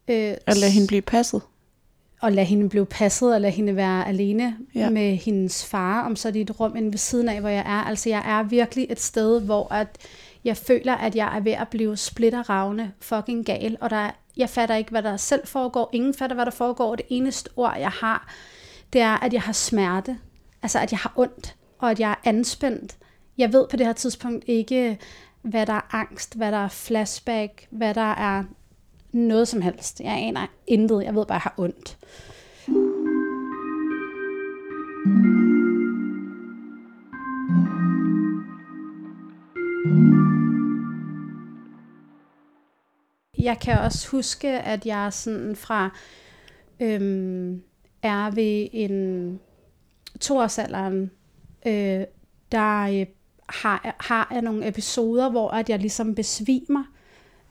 [0.08, 1.42] øh, at lade hende blive passet?
[2.22, 4.90] og lade hende blive passet, og lade hende være alene ja.
[4.90, 7.64] med hendes far, om så er det et rum inde ved siden af, hvor jeg
[7.66, 7.88] er.
[7.88, 9.98] Altså jeg er virkelig et sted, hvor at
[10.44, 14.76] jeg føler, at jeg er ved at blive splitteravne fucking gal, og der, jeg fatter
[14.76, 15.90] ikke, hvad der selv foregår.
[15.94, 16.96] Ingen fatter, hvad der foregår.
[16.96, 18.34] Det eneste ord, jeg har,
[18.94, 20.18] det er, at jeg har smerte.
[20.62, 22.98] Altså, at jeg har ondt, og at jeg er anspændt.
[23.38, 25.00] Jeg ved på det her tidspunkt ikke,
[25.48, 28.44] hvad der er angst, hvad der er flashback, hvad der er
[29.12, 30.00] noget som helst.
[30.00, 31.04] Jeg aner intet.
[31.04, 31.98] Jeg ved bare, at jeg har ondt.
[43.40, 45.90] Jeg kan også huske, at jeg sådan fra
[46.80, 47.62] øhm,
[48.02, 49.40] er ved en
[50.20, 51.12] toårsalderen,
[51.68, 52.04] øh,
[52.52, 53.06] der øh,
[53.50, 56.84] har, har jeg nogle episoder, hvor at jeg ligesom besvimer,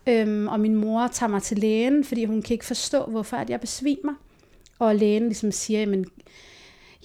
[0.06, 3.50] Øhm, og min mor tager mig til lægen, fordi hun kan ikke forstå, hvorfor at
[3.50, 4.14] jeg besvimer.
[4.78, 6.06] Og lægen ligesom siger, jamen,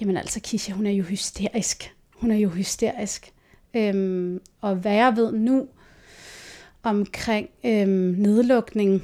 [0.01, 1.93] jamen altså Kisha, hun er jo hysterisk.
[2.15, 3.33] Hun er jo hysterisk.
[3.73, 5.67] Øhm, og hvad jeg ved nu
[6.83, 9.03] omkring øhm, nedlukning,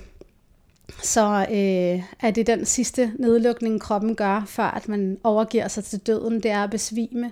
[1.03, 5.99] så øh, er det den sidste nedlukning, kroppen gør, før at man overgiver sig til
[5.99, 7.31] døden, det er at besvime.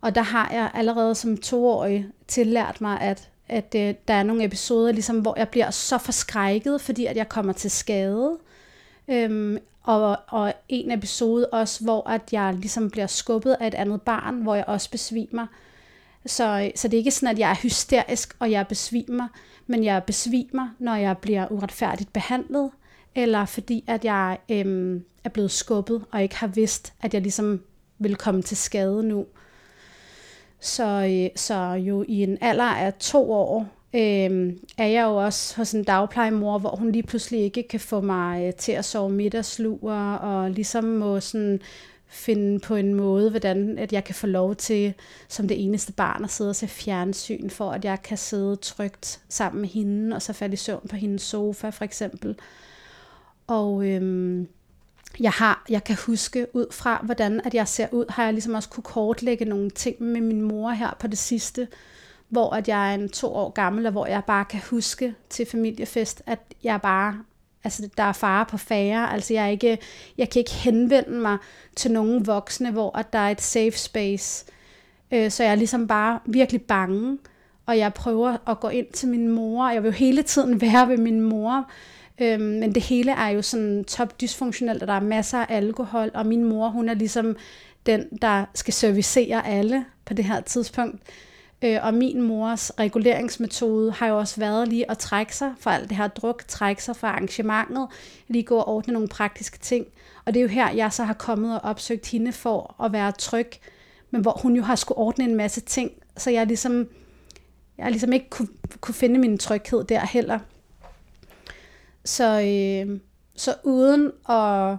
[0.00, 4.44] Og der har jeg allerede som toårig tillært mig, at, at øh, der er nogle
[4.44, 8.38] episoder, ligesom, hvor jeg bliver så forskrækket, fordi at jeg kommer til skade.
[9.08, 14.02] Øhm, og, og en episode også, hvor at jeg ligesom bliver skubbet af et andet
[14.02, 15.46] barn, hvor jeg også besvimer.
[16.26, 19.28] Så, så det er ikke sådan, at jeg er hysterisk, og jeg besvimer,
[19.66, 22.70] men jeg besvimer, når jeg bliver uretfærdigt behandlet,
[23.14, 27.62] eller fordi at jeg øhm, er blevet skubbet, og ikke har vidst, at jeg ligesom
[27.98, 29.26] vil komme til skade nu.
[30.60, 35.56] Så, øh, så jo i en alder af to år, øh, er jeg jo også
[35.56, 39.10] hos en dagplejemor, hvor hun lige pludselig ikke kan få mig øh, til at sove
[39.10, 41.60] middagslur, og ligesom må sådan
[42.08, 44.94] finde på en måde, hvordan at jeg kan få lov til,
[45.28, 49.20] som det eneste barn, at sidde og se fjernsyn, for at jeg kan sidde trygt
[49.28, 52.36] sammen med hende, og så falde i søvn på hendes sofa, for eksempel.
[53.46, 54.48] Og øhm,
[55.20, 58.54] jeg har, jeg kan huske ud fra, hvordan at jeg ser ud, har jeg ligesom
[58.54, 61.68] også kunne kortlægge nogle ting med min mor her på det sidste,
[62.28, 65.46] hvor at jeg er en to år gammel, og hvor jeg bare kan huske til
[65.46, 67.18] familiefest, at jeg bare,
[67.64, 69.78] altså der er fare på færre, altså jeg, er ikke,
[70.18, 71.38] jeg kan ikke henvende mig
[71.76, 74.44] til nogen voksne, hvor at der er et safe space,
[75.10, 77.18] øh, så jeg er ligesom bare virkelig bange,
[77.66, 80.88] og jeg prøver at gå ind til min mor, jeg vil jo hele tiden være
[80.88, 81.70] ved min mor,
[82.20, 86.10] Øhm, men det hele er jo sådan top dysfunktionelt, og der er masser af alkohol,
[86.14, 87.36] og min mor, hun er ligesom
[87.86, 91.02] den, der skal servicere alle på det her tidspunkt.
[91.62, 95.88] Øh, og min mors reguleringsmetode har jo også været lige at trække sig fra alt
[95.88, 97.86] det her druk, trække sig fra arrangementet,
[98.28, 99.86] lige gå og ordne nogle praktiske ting.
[100.24, 103.12] Og det er jo her, jeg så har kommet og opsøgt hende for at være
[103.12, 103.50] tryg,
[104.10, 106.88] men hvor hun jo har skulle ordne en masse ting, så jeg ligesom,
[107.78, 108.48] jeg ligesom ikke kunne,
[108.80, 110.38] kunne finde min tryghed der heller.
[112.08, 113.00] Så, øh,
[113.34, 114.76] så uden at,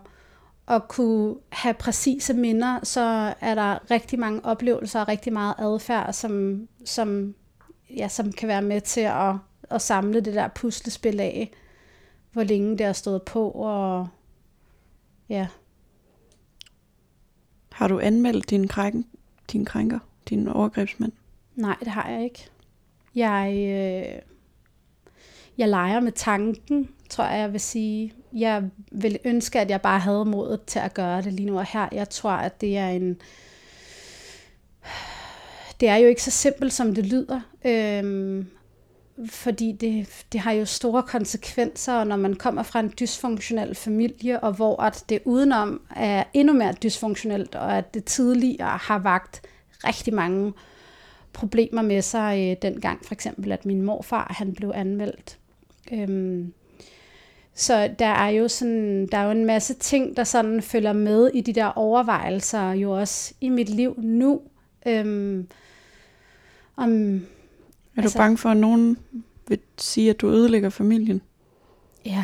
[0.68, 6.14] at kunne have præcise minder, så er der rigtig mange oplevelser og rigtig meget adfærd,
[6.14, 7.36] som, som,
[7.98, 9.36] ja, som kan være med til at,
[9.70, 11.52] at samle det der puslespil af,
[12.32, 13.50] hvor længe det har stået på.
[13.50, 14.08] Og,
[15.30, 15.48] ja.
[17.72, 19.06] Har du anmeldt din, krænk,
[19.52, 21.12] din krænker, din overgrebsmand?
[21.56, 22.50] Nej, det har jeg ikke.
[23.16, 24.22] Jeg, øh,
[25.60, 28.14] jeg leger med tanken, tror jeg, jeg vil sige.
[28.34, 31.66] Jeg vil ønske, at jeg bare havde modet til at gøre det lige nu og
[31.66, 31.88] her.
[31.92, 33.18] Jeg tror, at det er en...
[35.80, 37.42] Det er jo ikke så simpelt, som det lyder.
[37.66, 38.48] Øhm,
[39.26, 44.54] fordi det, det har jo store konsekvenser, når man kommer fra en dysfunktionel familie, og
[44.54, 49.42] hvor at det udenom er endnu mere dysfunktionelt, og at det tidligere har vagt
[49.84, 50.54] rigtig mange
[51.34, 55.39] problemer med sig, øh, dengang for eksempel, at min morfar han blev anmeldt.
[55.92, 56.54] Øhm,
[57.54, 61.32] så der er jo sådan, der er jo en masse ting, der sådan følger med
[61.34, 64.42] i de der overvejelser, jo også i mit liv nu.
[64.88, 65.48] Øhm,
[66.76, 67.20] om, er
[67.96, 68.98] du altså, bange for, at nogen
[69.48, 71.22] vil sige, at du ødelægger familien?
[72.06, 72.24] Ja.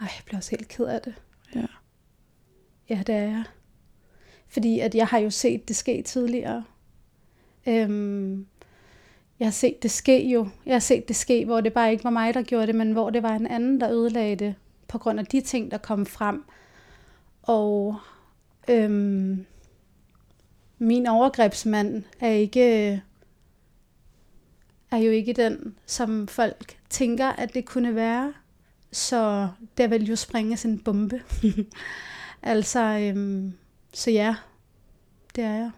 [0.00, 1.14] Ej, jeg bliver også helt ked af det.
[1.54, 1.66] Ja.
[2.88, 3.44] Ja, det er jeg.
[4.48, 6.64] Fordi at jeg har jo set det ske tidligere.
[7.68, 8.46] Øhm,
[9.42, 10.48] jeg har set det ske jo.
[10.66, 12.92] Jeg har set det ske, hvor det bare ikke var mig, der gjorde det, men
[12.92, 14.54] hvor det var en anden, der ødelagde det,
[14.88, 16.44] på grund af de ting, der kom frem.
[17.42, 17.96] Og
[18.68, 19.46] øhm,
[20.78, 23.02] min overgrebsmand er ikke
[24.90, 28.32] er jo ikke den, som folk tænker, at det kunne være.
[28.92, 31.22] Så der vil jo springes en bombe.
[32.42, 33.52] altså, øhm,
[33.92, 34.36] så ja,
[35.36, 35.70] det er jeg.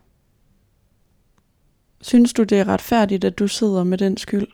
[2.05, 4.47] Synes du, det er retfærdigt, at du sidder med den skyld?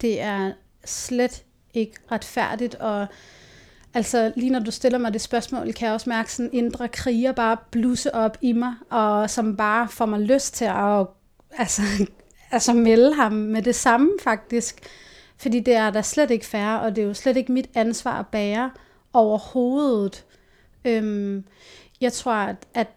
[0.00, 0.52] Det er
[0.84, 3.06] slet ikke retfærdigt, og
[3.94, 7.32] altså lige når du stiller mig det spørgsmål, kan jeg også mærke sådan indre kriger
[7.32, 11.06] bare blusse op i mig, og som bare får mig lyst til at
[11.50, 11.82] altså,
[12.52, 14.80] altså melde ham med det samme faktisk.
[15.36, 18.18] Fordi det er da slet ikke fair, og det er jo slet ikke mit ansvar
[18.18, 18.70] at bære
[19.12, 20.24] overhovedet.
[20.84, 21.44] Øhm,
[22.00, 22.88] jeg tror, at, at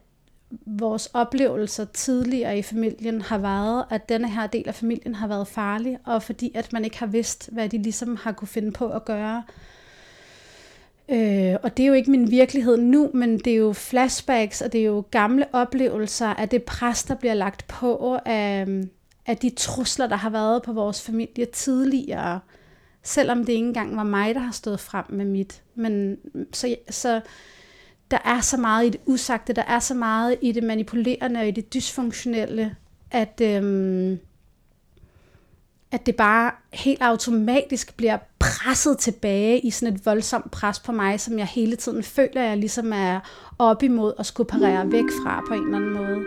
[0.65, 5.47] vores oplevelser tidligere i familien har været, at denne her del af familien har været
[5.47, 8.89] farlig, og fordi at man ikke har vidst, hvad de ligesom har kunne finde på
[8.89, 9.43] at gøre.
[11.09, 14.73] Øh, og det er jo ikke min virkelighed nu, men det er jo flashbacks, og
[14.73, 18.67] det er jo gamle oplevelser af det pres, der bliver lagt på af,
[19.25, 22.39] af de trusler, der har været på vores familie tidligere.
[23.03, 25.61] Selvom det ikke engang var mig, der har stået frem med mit.
[25.75, 26.17] Men
[26.53, 27.21] så, så
[28.13, 31.47] der er så meget i det usagte, der er så meget i det manipulerende og
[31.47, 32.75] i det dysfunktionelle,
[33.11, 34.19] at, øhm,
[35.91, 41.19] at det bare helt automatisk bliver presset tilbage i sådan et voldsomt pres på mig,
[41.19, 43.19] som jeg hele tiden føler, at jeg ligesom er
[43.59, 46.25] op imod og skulle parere væk fra på en eller anden måde.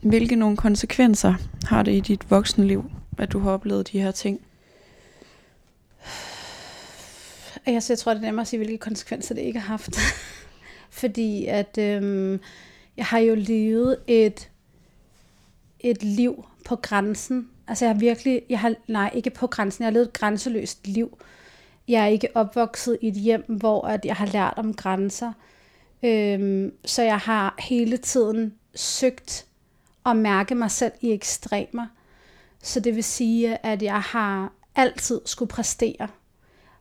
[0.00, 1.34] Hvilke nogle konsekvenser
[1.64, 2.84] har det i dit voksenliv,
[3.18, 4.40] at du har oplevet de her ting?
[7.66, 9.96] Jeg, jeg tror, det er nemmere at sige, hvilke konsekvenser det ikke har haft.
[11.00, 12.40] Fordi at øhm,
[12.96, 14.50] jeg har jo levet et,
[15.80, 17.48] et liv på grænsen.
[17.68, 20.86] Altså jeg har virkelig, jeg har, nej ikke på grænsen, jeg har levet et grænseløst
[20.86, 21.18] liv.
[21.88, 25.32] Jeg er ikke opvokset i et hjem, hvor at jeg har lært om grænser.
[26.02, 29.46] Øhm, så jeg har hele tiden søgt
[30.06, 31.86] at mærke mig selv i ekstremer.
[32.62, 36.08] Så det vil sige, at jeg har altid skulle præstere.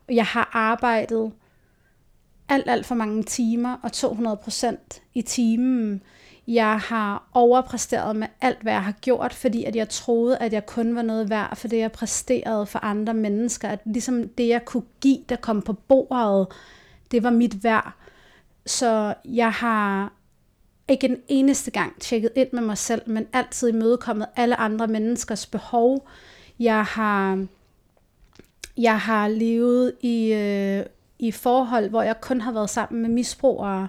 [0.09, 1.31] Jeg har arbejdet
[2.49, 6.01] alt, alt for mange timer og 200 procent i timen.
[6.47, 10.65] Jeg har overpræsteret med alt, hvad jeg har gjort, fordi at jeg troede, at jeg
[10.65, 13.69] kun var noget værd for det, jeg præsterede for andre mennesker.
[13.69, 16.47] At ligesom det, jeg kunne give, der kom på bordet,
[17.11, 17.93] det var mit værd.
[18.65, 20.13] Så jeg har
[20.89, 25.45] ikke en eneste gang tjekket ind med mig selv, men altid imødekommet alle andre menneskers
[25.45, 26.07] behov.
[26.59, 27.45] Jeg har,
[28.77, 30.85] jeg har levet i, øh,
[31.19, 33.87] i forhold, hvor jeg kun har været sammen med misbrugere.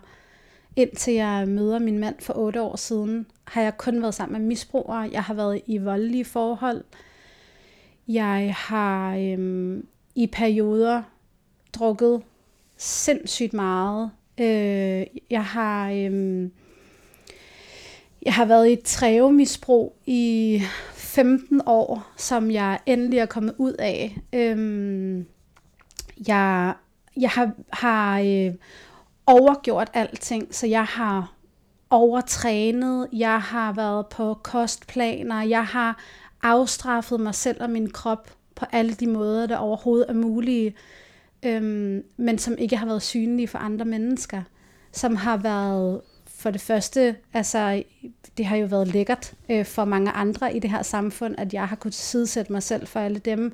[0.76, 4.48] Indtil jeg møder min mand for otte år siden, har jeg kun været sammen med
[4.48, 5.10] misbrugere.
[5.12, 6.84] Jeg har været i voldelige forhold.
[8.08, 11.02] Jeg har øhm, i perioder
[11.72, 12.22] drukket
[12.76, 14.10] sindssygt meget.
[14.40, 16.52] Øh, jeg har øhm,
[18.22, 23.72] jeg har været i et trævemisbrug i 15 år, som jeg endelig er kommet ud
[23.72, 24.18] af.
[24.32, 25.26] Øhm,
[26.28, 26.74] jeg
[27.16, 28.54] jeg har, har øh,
[29.26, 31.34] overgjort alting, så jeg har
[31.90, 36.02] overtrænet, jeg har været på kostplaner, jeg har
[36.42, 40.74] afstraffet mig selv og min krop på alle de måder, der overhovedet er mulige,
[41.42, 44.42] øhm, men som ikke har været synlige for andre mennesker,
[44.92, 46.00] som har været
[46.40, 47.82] for det første, altså
[48.36, 51.68] det har jo været lækkert øh, for mange andre i det her samfund, at jeg
[51.68, 53.52] har kunnet sidesætte mig selv for alle dem.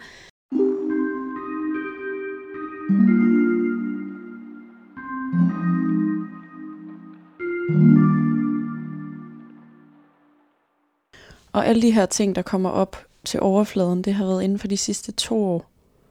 [11.52, 14.68] Og alle de her ting, der kommer op til overfladen, det har været inden for
[14.68, 15.70] de sidste to år,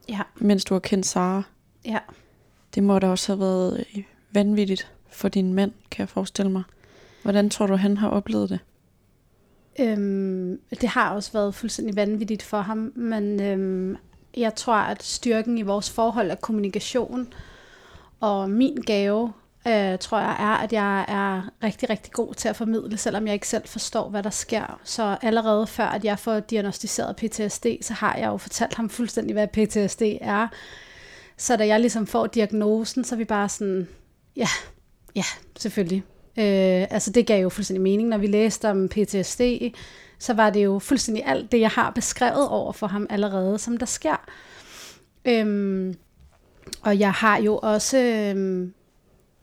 [0.09, 1.43] Ja, mens du har kendt Sara.
[1.85, 1.99] ja.
[2.75, 3.85] Det må da også have været
[4.31, 6.63] vanvittigt for din mand, kan jeg forestille mig.
[7.23, 8.59] Hvordan tror du, han har oplevet det?
[9.79, 13.97] Øhm, det har også været fuldstændig vanvittigt for ham, men øhm,
[14.37, 17.33] jeg tror, at styrken i vores forhold er kommunikation.
[18.19, 19.33] Og min gave,
[19.67, 23.33] øh, tror jeg, er, at jeg er rigtig, rigtig god til at formidle, selvom jeg
[23.33, 24.79] ikke selv forstår, hvad der sker.
[24.83, 29.33] Så allerede før, at jeg får diagnostiseret PTSD, så har jeg jo fortalt ham fuldstændig,
[29.33, 30.47] hvad PTSD er.
[31.37, 33.87] Så da jeg ligesom får diagnosen, så er vi bare sådan,
[34.35, 34.47] ja,
[35.15, 35.23] ja,
[35.57, 36.03] selvfølgelig.
[36.37, 39.41] Øh, altså det gav jo fuldstændig mening, når vi læste om PTSD,
[40.19, 43.77] så var det jo fuldstændig alt det, jeg har beskrevet over for ham allerede, som
[43.77, 44.25] der sker.
[45.25, 45.95] Øhm,
[46.81, 48.73] og jeg har jo også, øhm,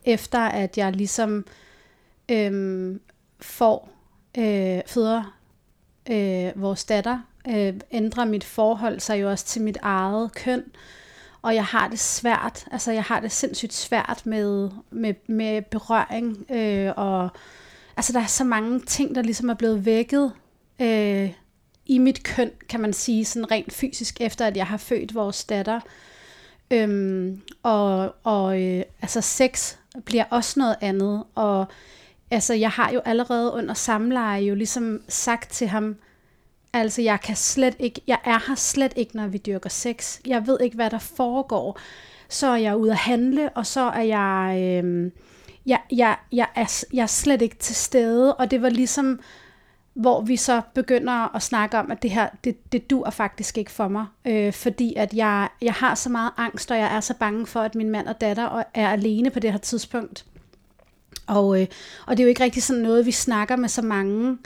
[0.04, 1.46] efter at jeg ligesom
[2.30, 3.00] øhm,
[3.40, 3.88] får
[4.38, 5.38] øh, føder
[6.10, 10.64] øh, vores datter, øh, ændrer mit forhold sig jo også til mit eget køn,
[11.42, 16.50] og jeg har det svært, altså jeg har det sindssygt svært med, med, med berøring,
[16.50, 17.28] øh, og
[17.96, 20.32] altså der er så mange ting, der ligesom er blevet vækket
[20.80, 21.30] øh,
[21.86, 25.44] i mit køn, kan man sige, sådan rent fysisk, efter at jeg har født vores
[25.44, 25.80] datter.
[26.70, 31.66] Øhm, og og øh, altså sex bliver også noget andet, og
[32.30, 35.96] altså jeg har jo allerede under samleje jo ligesom sagt til ham,
[36.72, 40.18] altså jeg kan slet ikke, jeg er her slet ikke, når vi dyrker sex.
[40.26, 41.78] Jeg ved ikke, hvad der foregår.
[42.28, 45.10] Så er jeg ude at handle, og så er jeg, øh,
[45.66, 49.20] jeg, jeg, jeg, er, jeg er slet ikke til stede, og det var ligesom,
[49.94, 53.70] hvor vi så begynder at snakke om, at det her, det, det dur faktisk ikke
[53.70, 57.14] for mig, øh, fordi at jeg, jeg har så meget angst, og jeg er så
[57.14, 60.24] bange for, at min mand og datter er alene på det her tidspunkt.
[61.26, 61.66] Og, øh,
[62.06, 64.38] og det er jo ikke rigtig sådan noget, vi snakker med så mange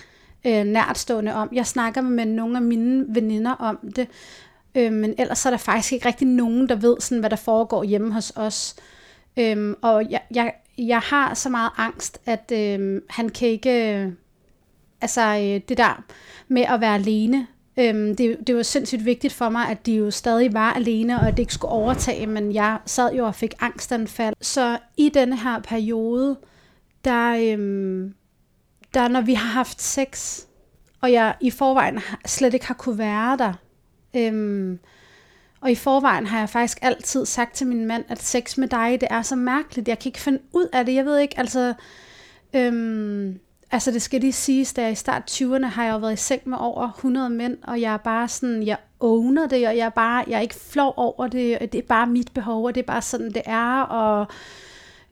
[0.47, 1.49] øh, nærtstående om.
[1.53, 4.09] Jeg snakker med nogle af mine veninder om det,
[4.74, 7.84] øh, men ellers er der faktisk ikke rigtig nogen, der ved, sådan, hvad der foregår
[7.84, 8.76] hjemme hos os.
[9.37, 13.95] Øh, og jeg, jeg, jeg har så meget angst, at øh, han kan ikke...
[13.95, 14.12] Øh,
[15.01, 16.05] altså øh, det der
[16.49, 17.47] med at være alene,
[17.78, 21.28] øhm, det, det var sindssygt vigtigt for mig, at de jo stadig var alene, og
[21.28, 24.34] at det ikke skulle overtage, men jeg sad jo og fik angstanfald.
[24.41, 26.37] Så i denne her periode,
[27.05, 28.14] der, øhm,
[28.97, 30.40] der når vi har haft sex,
[31.01, 33.53] og jeg i forvejen slet ikke har kunne være der,
[34.16, 34.78] øhm,
[35.61, 39.01] og i forvejen har jeg faktisk altid sagt til min mand, at sex med dig,
[39.01, 39.88] det er så mærkeligt.
[39.88, 40.94] Jeg kan ikke finde ud af det.
[40.94, 41.74] Jeg ved ikke, altså...
[42.55, 43.40] Øhm,
[43.70, 46.16] altså det skal lige siges, da jeg i start 20'erne har jeg jo været i
[46.16, 49.86] seng med over 100 mænd, og jeg er bare sådan, jeg owner det, og jeg
[49.86, 52.80] er bare, jeg er ikke flov over det, det er bare mit behov, og det
[52.80, 54.26] er bare sådan, det er, og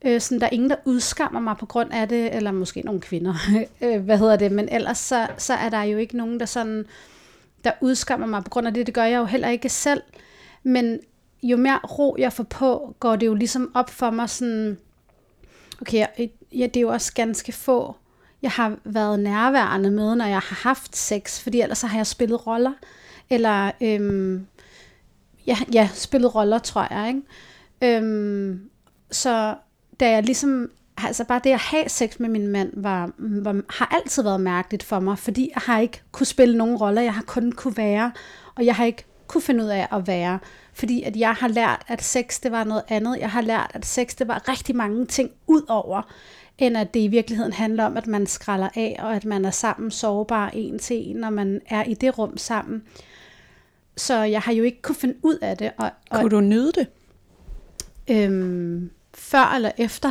[0.04, 3.00] øh, sådan, der er ingen, der udskammer mig på grund af det, eller måske nogle
[3.00, 3.34] kvinder,
[3.84, 6.86] øh, hvad hedder det, men ellers så, så er der jo ikke nogen, der sådan,
[7.64, 10.02] der udskammer mig på grund af det, det gør jeg jo heller ikke selv,
[10.62, 11.00] men
[11.42, 14.78] jo mere ro jeg får på, går det jo ligesom op for mig sådan,
[15.80, 16.06] okay,
[16.52, 17.96] ja, det er jo også ganske få,
[18.42, 22.06] jeg har været nærværende med, når jeg har haft sex, fordi ellers så har jeg
[22.06, 22.72] spillet roller,
[23.30, 24.46] eller øhm,
[25.46, 27.96] ja, ja, spillet roller, tror jeg, ikke?
[27.96, 28.70] Øhm,
[29.10, 29.54] så
[30.04, 33.94] da jeg ligesom, altså bare det at have sex med min mand, var, var, har
[34.02, 37.22] altid været mærkeligt for mig, fordi jeg har ikke kunne spille nogen roller, jeg har
[37.22, 38.12] kun kunne være,
[38.54, 40.38] og jeg har ikke kunne finde ud af at være.
[40.72, 43.18] Fordi at jeg har lært, at sex det var noget andet.
[43.18, 46.02] Jeg har lært, at sex det var rigtig mange ting ud over,
[46.58, 49.50] end at det i virkeligheden handler om, at man skralder af, og at man er
[49.50, 52.82] sammen sårbar en til en, når man er i det rum sammen.
[53.96, 55.72] Så jeg har jo ikke kunne finde ud af det.
[55.78, 56.86] Og, og, kunne du nyde det?
[58.10, 58.90] Øhm,
[59.34, 60.08] før eller efter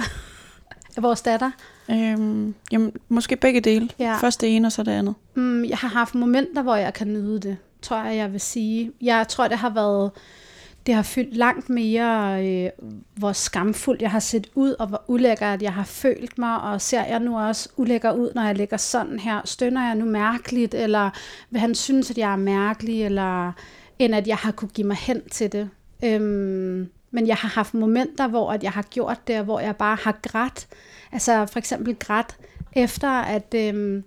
[0.97, 1.51] af vores datter?
[1.91, 3.89] Øhm, jamen, måske begge dele.
[3.99, 4.17] Ja.
[4.17, 5.15] Først det ene, og så det andet.
[5.35, 8.91] Mm, jeg har haft momenter, hvor jeg kan nyde det tror jeg, jeg vil sige.
[9.01, 10.11] Jeg tror, det har været
[10.85, 12.69] det har fyldt langt mere, øh,
[13.15, 17.05] hvor skamfuld jeg har set ud, og hvor ulækkert jeg har følt mig, og ser
[17.05, 19.41] jeg nu også ulækker ud, når jeg ligger sådan her?
[19.45, 21.09] Stønner jeg nu mærkeligt, eller
[21.49, 23.51] vil han synes, at jeg er mærkelig, eller
[23.99, 25.69] end at jeg har kunne give mig hen til det?
[26.03, 29.97] Øhm, men jeg har haft momenter, hvor at jeg har gjort det, hvor jeg bare
[30.03, 30.67] har grædt.
[31.11, 32.37] Altså for eksempel grædt
[32.73, 34.03] efter, at, øhm,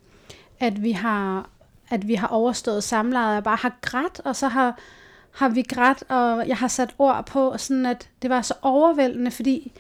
[0.60, 1.50] at vi har
[1.88, 4.78] at vi har overstået samlejet, Jeg bare har grædt, og så har,
[5.32, 9.30] har vi grædt, og jeg har sat ord på, sådan at det var så overvældende,
[9.30, 9.72] fordi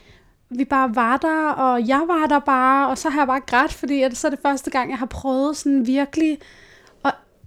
[0.48, 3.72] vi bare var der, og jeg var der bare, og så har jeg bare grædt,
[3.72, 6.38] fordi at så er det første gang, jeg har prøvet sådan virkelig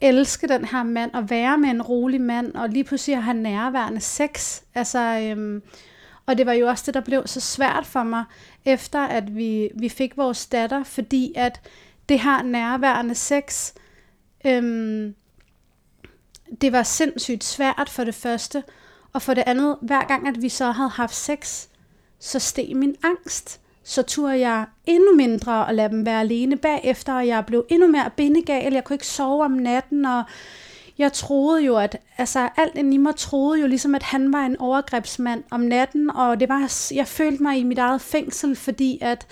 [0.02, 3.38] elske den her mand, og være med en rolig mand, og lige pludselig at have
[3.38, 4.62] nærværende sex.
[4.76, 5.62] Altså, øhm,
[6.26, 8.24] og det var jo også det, der blev så svært for mig,
[8.66, 11.62] efter at vi, vi fik vores datter, fordi at
[12.10, 13.74] det her nærværende sex,
[14.46, 15.16] Øhm,
[16.62, 18.64] det var sindssygt svært for det første,
[19.14, 21.68] og for det andet, hver gang at vi så havde haft sex,
[22.20, 23.62] så steg min angst.
[23.90, 27.88] Så turde jeg endnu mindre at lade dem være alene bagefter, og jeg blev endnu
[27.88, 28.74] mere bindegal.
[28.74, 30.24] Jeg kunne ikke sove om natten, og
[30.98, 34.60] jeg troede jo, at altså, alt i mig troede jo ligesom, at han var en
[34.60, 39.28] overgrebsmand om natten, og det var, jeg følte mig i mit eget fængsel, fordi at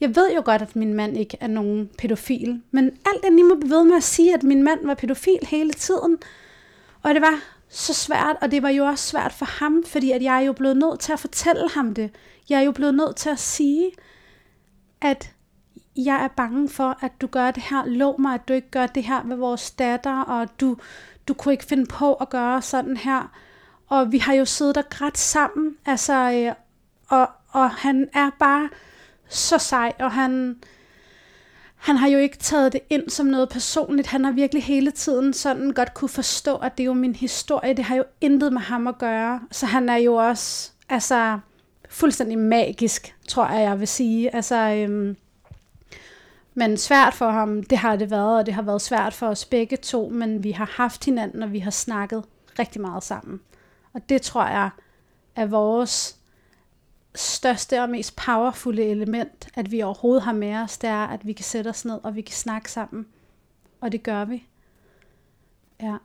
[0.00, 3.54] jeg ved jo godt, at min mand ikke er nogen pædofil, men alt i må
[3.66, 6.18] ved med at sige, at min mand var pædofil hele tiden.
[7.02, 10.22] Og det var så svært, og det var jo også svært for ham, fordi at
[10.22, 12.10] jeg er jo blevet nødt til at fortælle ham det.
[12.48, 13.92] Jeg er jo blevet nødt til at sige,
[15.00, 15.32] at
[15.96, 17.86] jeg er bange for, at du gør det her.
[17.86, 20.76] Lov mig, at du ikke gør det her med vores datter, og du,
[21.28, 23.32] du kunne ikke finde på at gøre sådan her.
[23.88, 26.54] Og vi har jo siddet og grædt sammen, altså, øh,
[27.08, 28.68] og, og han er bare
[29.28, 30.56] så sej, og han,
[31.76, 34.08] han har jo ikke taget det ind som noget personligt.
[34.08, 37.74] Han har virkelig hele tiden sådan godt kunne forstå, at det er jo min historie.
[37.74, 39.40] Det har jo intet med ham at gøre.
[39.50, 41.38] Så han er jo også altså,
[41.88, 44.34] fuldstændig magisk, tror jeg, jeg vil sige.
[44.34, 45.16] Altså, øhm,
[46.54, 49.44] men svært for ham, det har det været, og det har været svært for os
[49.44, 52.24] begge to, men vi har haft hinanden, og vi har snakket
[52.58, 53.40] rigtig meget sammen.
[53.92, 54.70] Og det tror jeg
[55.36, 56.18] er vores
[57.14, 61.32] største og mest powerfulde element, at vi overhovedet har med os, det er, at vi
[61.32, 63.06] kan sætte os ned, og vi kan snakke sammen.
[63.80, 64.46] Og det gør vi.
[65.82, 65.96] Ja.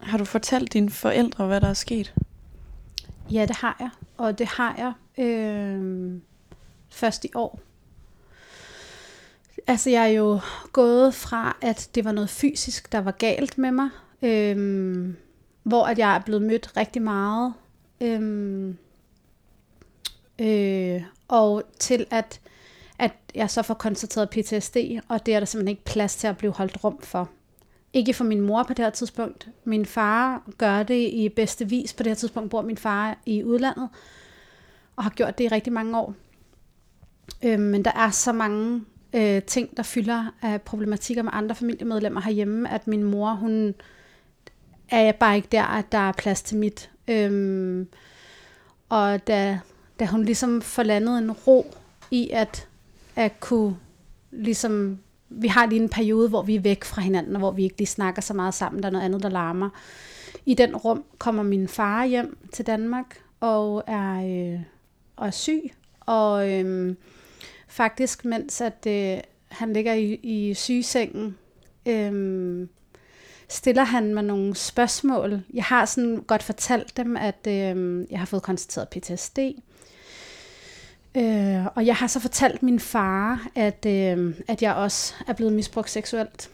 [0.00, 2.14] Har du fortalt dine forældre, hvad der er sket?
[3.30, 3.90] Ja, det har jeg.
[4.16, 6.12] Og det har jeg øh,
[6.90, 7.60] først i år.
[9.66, 10.40] Altså, jeg er jo
[10.72, 13.88] gået fra, at det var noget fysisk, der var galt med mig,
[14.22, 15.14] Øh,
[15.62, 17.54] hvor at jeg er blevet mødt rigtig meget,
[18.00, 18.74] Øh,
[20.38, 22.40] øh, og til at, at
[23.36, 24.76] jeg så får konstateret PTSD,
[25.08, 27.30] og det er der simpelthen ikke plads til at blive holdt rum for.
[27.92, 29.48] Ikke for min mor på det her tidspunkt.
[29.64, 31.92] Min far gør det i bedste vis.
[31.92, 33.88] På det her tidspunkt bor min far i udlandet,
[34.96, 36.14] og har gjort det i rigtig mange år.
[37.44, 42.20] Øh, men der er så mange øh, ting, der fylder af problematikker med andre familiemedlemmer
[42.20, 43.74] herhjemme, at min mor, hun
[44.90, 46.90] er bare ikke der, at der er plads til mit.
[47.08, 47.88] Øhm,
[48.88, 49.60] og da,
[50.00, 51.74] da hun ligesom får landet en ro
[52.10, 52.68] i at,
[53.16, 53.76] at kunne
[54.30, 54.98] ligesom
[55.28, 57.78] vi har lige en periode, hvor vi er væk fra hinanden, og hvor vi ikke
[57.78, 58.82] lige snakker så meget sammen.
[58.82, 59.70] Der er noget andet, der larmer.
[60.46, 64.14] I den rum kommer min far hjem til Danmark og er,
[64.54, 64.60] øh,
[65.16, 65.70] og er syg.
[66.00, 66.94] Og øh,
[67.68, 71.38] faktisk, mens at, øh, han ligger i, i sygesengen,
[71.88, 72.68] øh,
[73.48, 75.40] stiller han mig nogle spørgsmål.
[75.54, 79.38] Jeg har sådan godt fortalt dem, at øh, jeg har fået konstateret PTSD.
[81.16, 85.52] Øh, og jeg har så fortalt min far, at, øh, at jeg også er blevet
[85.52, 86.50] misbrugt seksuelt.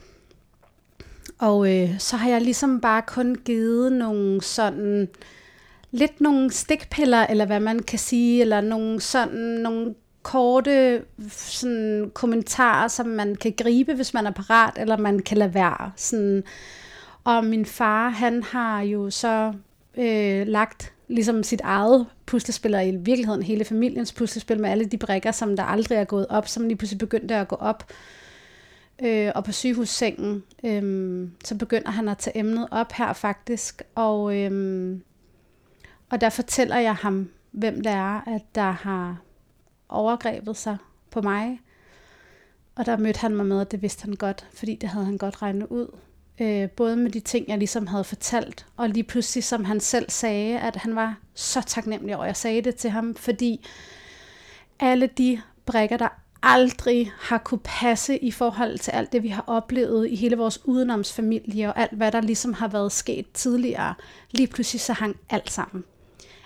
[1.39, 5.09] Og øh, så har jeg ligesom bare kun givet nogle sådan,
[5.91, 12.89] lidt nogle stikpiller, eller hvad man kan sige, eller nogle sådan, nogle korte sådan, kommentarer,
[12.89, 15.93] som man kan gribe, hvis man er parat, eller man kan lade være.
[15.97, 16.43] Sådan.
[17.25, 19.53] Og min far, han har jo så
[19.99, 24.99] øh, lagt ligesom sit eget puslespil, og i virkeligheden hele familiens puslespil med alle de
[24.99, 27.93] brækker, som der aldrig er gået op, som lige pludselig begyndte at gå op.
[29.03, 34.37] Øh, og på sygehussengen, øh, så begynder han at tage emnet op her faktisk, og,
[34.37, 34.99] øh,
[36.11, 39.23] og der fortæller jeg ham, hvem det er, at der har
[39.89, 40.77] overgrebet sig
[41.11, 41.61] på mig.
[42.75, 45.19] Og der mødte han mig med, at det vidste han godt, fordi det havde han
[45.19, 45.87] godt regnet ud.
[46.41, 50.11] Øh, både med de ting, jeg ligesom havde fortalt, og lige pludselig, som han selv
[50.11, 53.67] sagde, at han var så taknemmelig over, at jeg sagde det til ham, fordi
[54.81, 56.09] alle de brækker, der
[56.43, 60.61] aldrig har kunne passe i forhold til alt det, vi har oplevet i hele vores
[60.65, 63.95] udenomsfamilie, og alt, hvad der ligesom har været sket tidligere,
[64.31, 65.85] lige pludselig så hang alt sammen.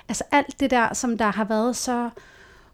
[0.09, 2.11] Altså alt det der, som der har været så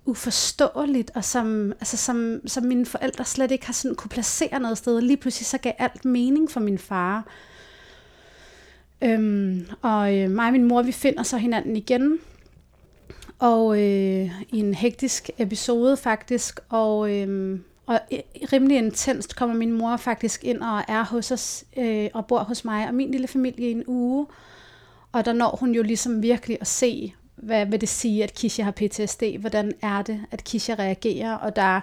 [0.04, 4.78] uforståeligt, og som, altså som, som mine forældre slet ikke har sådan kunne placere noget
[4.78, 5.00] sted.
[5.00, 7.26] Lige pludselig så gav alt mening for min far.
[9.02, 12.18] Øhm, og øh, mig og min mor, vi finder så hinanden igen.
[13.38, 18.00] Og øh, i en hektisk episode faktisk, og, øh, og
[18.52, 22.64] rimelig intenst kommer min mor faktisk ind og er hos os, øh, og bor hos
[22.64, 24.26] mig og min lille familie i en uge.
[25.12, 28.62] Og der når hun jo ligesom virkelig at se, hvad vil det sige, at Kisha
[28.62, 29.22] har PTSD?
[29.38, 31.34] Hvordan er det, at Kisha reagerer?
[31.34, 31.80] Og der,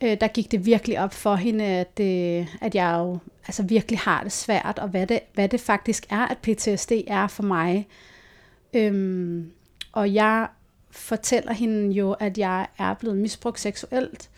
[0.00, 3.98] øh, der gik det virkelig op for hende, at, øh, at jeg jo altså virkelig
[3.98, 7.88] har det svært, og hvad det, hvad det faktisk er, at PTSD er for mig.
[8.74, 9.50] Øhm,
[9.92, 10.48] og jeg
[10.90, 14.30] fortæller hende jo, at jeg er blevet misbrugt seksuelt,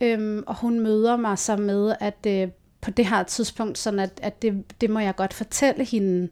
[0.00, 2.48] øhm, og hun møder mig så med, at øh,
[2.80, 6.28] på det her tidspunkt, sådan at, at det, det må jeg godt fortælle hende,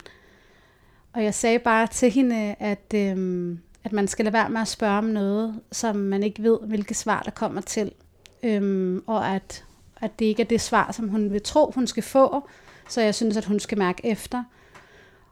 [1.15, 4.69] og jeg sagde bare til hende, at, øhm, at man skal lade være med at
[4.69, 7.93] spørge om noget, som man ikke ved, hvilke svar der kommer til.
[8.43, 9.65] Øhm, og at,
[10.01, 12.49] at det ikke er det svar, som hun vil tro, hun skal få.
[12.89, 14.45] Så jeg synes, at hun skal mærke efter.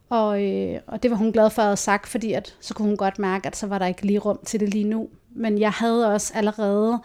[0.08, 2.88] Og, øh, og det var hun glad for at have sagt, fordi at, så kunne
[2.88, 5.08] hun godt mærke, at så var der ikke lige rum til det lige nu.
[5.30, 6.98] Men jeg havde også allerede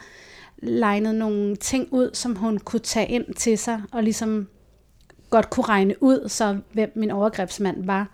[0.58, 4.48] legnet nogle ting ud, som hun kunne tage ind til sig, og ligesom
[5.30, 8.10] godt kunne regne ud, så hvem min overgrebsmand var.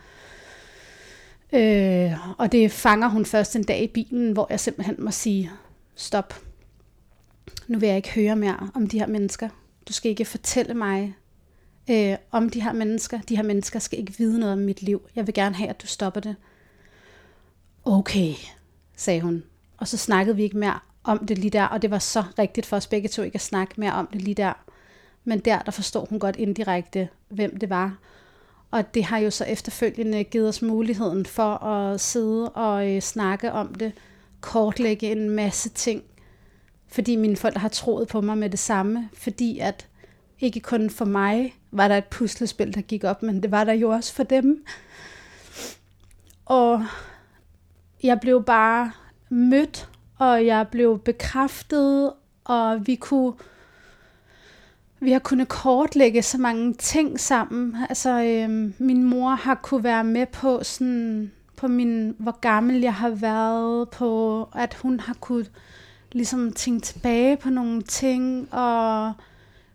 [1.54, 5.51] Øh, og det fanger hun først en dag i bilen, hvor jeg simpelthen må sige,
[5.95, 6.34] stop.
[7.68, 9.49] Nu vil jeg ikke høre mere om de her mennesker.
[9.88, 11.16] Du skal ikke fortælle mig
[11.89, 13.20] øh, om de her mennesker.
[13.30, 15.01] De her mennesker skal ikke vide noget om mit liv.
[15.16, 16.36] Jeg vil gerne have, at du stopper det.
[17.86, 18.34] Okay,
[18.95, 19.43] sagde hun.
[19.78, 22.66] Og så snakkede vi ikke mere om det lige der, og det var så rigtigt
[22.66, 24.54] for os begge to ikke at snakke mere om det lige der.
[25.24, 27.97] Men der, der forstod hun godt indirekte, hvem det var.
[28.74, 33.51] Og det har jo så efterfølgende givet os muligheden for at sidde og øh, snakke
[33.51, 33.91] om det,
[34.41, 36.03] kortlægge en masse ting,
[36.88, 39.88] fordi mine folk har troet på mig med det samme, fordi at
[40.39, 43.74] ikke kun for mig var der et puslespil, der gik op, men det var der
[43.74, 44.65] jo også for dem.
[46.45, 46.86] Og
[48.03, 48.91] jeg blev bare
[49.30, 52.13] mødt, og jeg blev bekræftet,
[52.43, 53.34] og vi kunne
[55.04, 57.76] vi har kunnet kortlægge så mange ting sammen.
[57.89, 62.93] Altså, øh, min mor har kunne være med på sådan på min, hvor gammel jeg
[62.93, 65.45] har været, på at hun har kunne
[66.12, 69.14] ligesom tænke tilbage på nogle ting, og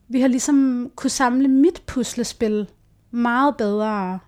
[0.08, 2.68] vi har ligesom kunne samle mit puslespil
[3.10, 4.18] meget bedre.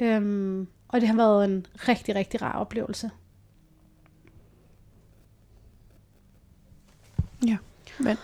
[0.00, 3.10] Øhm, og det har været en rigtig, rigtig rar oplevelse.
[7.46, 7.56] Ja,
[7.98, 8.16] men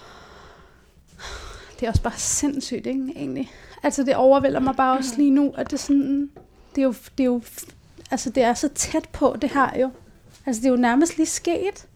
[1.81, 3.51] det er også bare sindssygt, ikke, egentlig.
[3.83, 6.31] Altså, det overvælder mig bare også lige nu, at det sådan,
[6.75, 7.43] det er jo, det er jo,
[8.11, 9.91] altså, det er så tæt på, det her jo.
[10.47, 11.87] Altså, det er jo nærmest lige sket.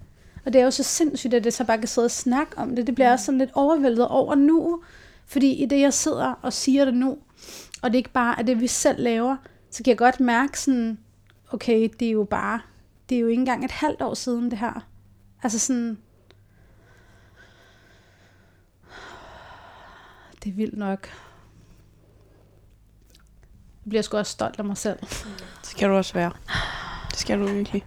[0.44, 2.76] Og det er jo så sindssygt, at det så bare kan sidde og snakke om
[2.76, 2.86] det.
[2.86, 4.82] Det bliver også sådan lidt overvældet over nu.
[5.26, 7.18] Fordi i det, jeg sidder og siger det nu,
[7.82, 9.36] og det er ikke bare, at det vi selv laver,
[9.70, 10.98] så kan jeg godt mærke sådan,
[11.50, 12.60] okay, det er jo bare,
[13.08, 14.86] det er jo ikke engang et halvt år siden det her.
[15.42, 15.98] Altså sådan,
[20.44, 21.08] det er vildt nok.
[23.84, 24.98] Jeg bliver sgu også stolt af mig selv.
[25.60, 26.32] Det skal du også være.
[27.10, 27.84] Det skal du virkelig.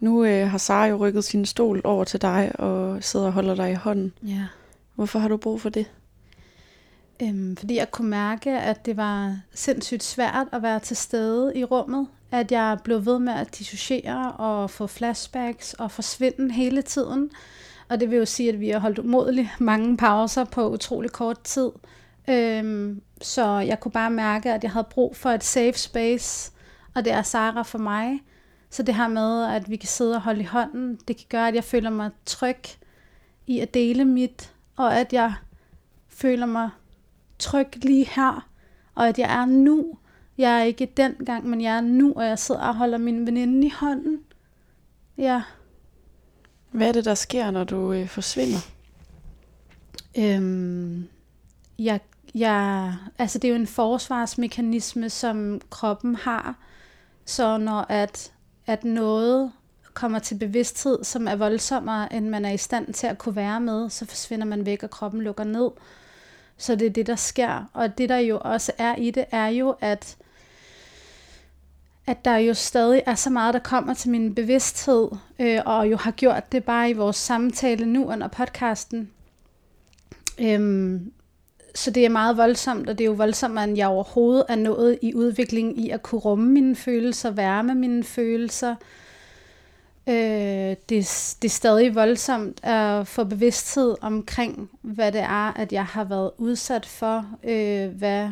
[0.00, 3.54] Nu øh, har Sara jo rykket sin stol over til dig og sidder og holder
[3.54, 4.12] dig i hånden.
[4.22, 4.46] Ja.
[4.94, 5.90] Hvorfor har du brug for det?
[7.22, 11.64] Øhm, fordi jeg kunne mærke, at det var sindssygt svært at være til stede i
[11.64, 12.08] rummet.
[12.30, 17.30] At jeg blev ved med at dissociere og få flashbacks og forsvinde hele tiden.
[17.88, 21.40] Og det vil jo sige, at vi har holdt umådeligt mange pauser på utrolig kort
[21.40, 21.70] tid.
[22.28, 26.52] Øhm, så jeg kunne bare mærke, at jeg havde brug for et safe space,
[26.94, 28.20] og det er Sara for mig.
[28.70, 31.48] Så det her med, at vi kan sidde og holde i hånden, det kan gøre,
[31.48, 32.62] at jeg føler mig tryg
[33.46, 35.34] i at dele mit, og at jeg
[36.08, 36.70] føler mig
[37.42, 38.48] tryg lige her,
[38.94, 39.98] og at jeg er nu.
[40.38, 43.26] Jeg er ikke den gang, men jeg er nu, og jeg sidder og holder min
[43.26, 44.20] veninde i hånden.
[45.18, 45.42] Ja.
[46.70, 48.58] Hvad er det, der sker, når du øh, forsvinder?
[50.18, 51.08] Øhm,
[51.78, 52.00] jeg,
[52.34, 56.56] jeg, altså det er jo en forsvarsmekanisme, som kroppen har.
[57.24, 58.32] Så når at,
[58.66, 59.52] at noget
[59.94, 63.60] kommer til bevidsthed, som er voldsommere, end man er i stand til at kunne være
[63.60, 65.70] med, så forsvinder man væk, og kroppen lukker ned.
[66.56, 67.70] Så det er det, der sker.
[67.72, 70.16] Og det, der jo også er i det, er jo, at
[72.06, 75.96] at der jo stadig er så meget, der kommer til min bevidsthed, øh, og jo
[75.96, 79.10] har gjort det bare i vores samtale nu under podcasten.
[80.40, 81.12] Øhm,
[81.74, 84.98] så det er meget voldsomt, og det er jo voldsomt, at jeg overhovedet er nået
[85.02, 88.70] i udvikling i at kunne rumme mine følelser, være med mine følelser.
[88.70, 88.76] Øh,
[90.08, 90.88] øh, det,
[91.42, 96.30] det er stadig voldsomt at få bevidsthed omkring, hvad det er, at jeg har været
[96.38, 98.28] udsat for, øh, hvad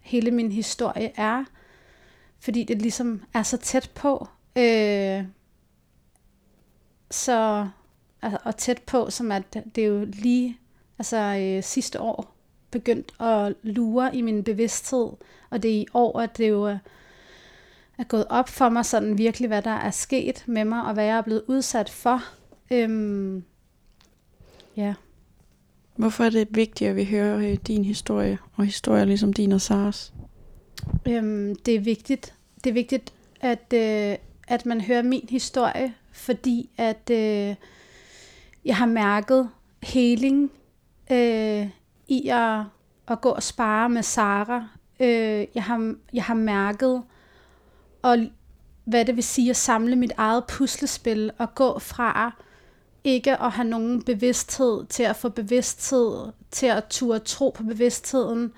[0.00, 1.44] hele min historie er
[2.46, 4.28] fordi det ligesom er så tæt på.
[4.56, 5.24] Øh,
[7.10, 7.68] så,
[8.22, 10.58] altså, og tæt på, som at det er jo lige
[10.98, 12.36] altså, øh, sidste år
[12.70, 15.08] begyndt at lure i min bevidsthed,
[15.50, 16.78] og det er i år, at det jo
[17.98, 21.04] er, gået op for mig sådan virkelig, hvad der er sket med mig, og hvad
[21.04, 22.22] jeg er blevet udsat for.
[22.70, 23.44] Øhm,
[24.76, 24.94] ja.
[25.96, 29.60] Hvorfor er det vigtigt, at vi hører øh, din historie, og historier ligesom din og
[29.60, 30.14] Sars?
[31.08, 32.34] Øhm, det er vigtigt,
[32.64, 34.16] det er vigtigt, at, øh,
[34.48, 37.54] at man hører min historie, fordi at øh,
[38.64, 39.50] jeg har mærket
[39.82, 40.50] heling
[41.12, 41.68] øh,
[42.08, 42.62] i at,
[43.08, 44.68] at gå og spare med Sara.
[45.00, 47.02] Øh, jeg, har, jeg har mærket,
[48.06, 48.18] og
[48.84, 52.42] hvad det vil sige at samle mit eget puslespil og gå fra
[53.04, 58.52] ikke at have nogen bevidsthed til at få bevidsthed, til at turde tro på bevidstheden,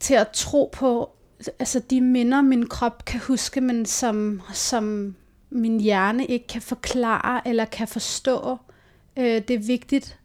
[0.00, 1.10] til at tro på,
[1.58, 5.16] altså de minder, min krop kan huske, men som, som
[5.50, 8.58] min hjerne ikke kan forklare eller kan forstå.
[9.16, 10.18] Øh, det er vigtigt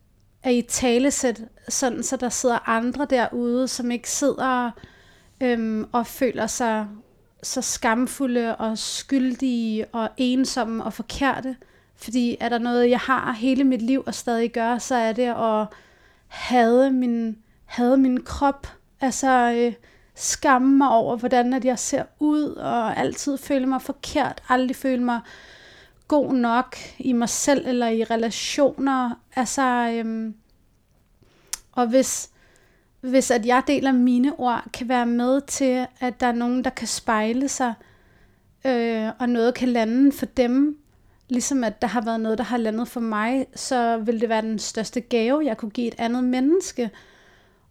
[0.44, 4.72] at i talesæt, sådan så der sidder andre derude, som ikke sidder
[5.42, 6.88] øhm, og føler sig
[7.44, 11.56] så skamfulde og skyldige og ensomme og forkerte.
[11.96, 15.28] Fordi er der noget, jeg har hele mit liv og stadig gør, så er det
[15.28, 15.68] at
[16.28, 18.68] have min, have min krop.
[19.02, 19.74] Altså, øh,
[20.16, 25.04] skamme mig over, hvordan at jeg ser ud, og altid føle mig forkert, aldrig føle
[25.04, 25.20] mig
[26.08, 29.20] god nok i mig selv eller i relationer.
[29.36, 30.36] Altså, øhm,
[31.72, 32.30] og hvis,
[33.02, 36.70] hvis at jeg deler mine ord, kan være med til, at der er nogen, der
[36.70, 37.74] kan spejle sig,
[38.66, 40.78] øh, og noget kan lande for dem,
[41.30, 44.42] ligesom at der har været noget, der har landet for mig, så vil det være
[44.42, 46.90] den største gave, jeg kunne give et andet menneske.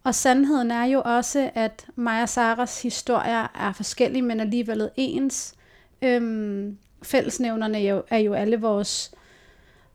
[0.04, 5.54] Og sandheden er jo også, at mig og Saras historier er forskellige, men alligevel ens.
[6.02, 9.12] Øhm, fællesnævnerne er jo, er jo alle vores,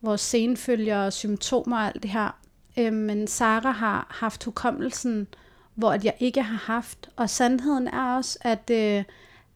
[0.01, 2.39] vores senfølger og symptomer og alt det her.
[2.77, 5.27] Øhm, men Sara har haft hukommelsen,
[5.75, 7.09] hvor at jeg ikke har haft.
[7.15, 9.03] Og sandheden er også, at, øh,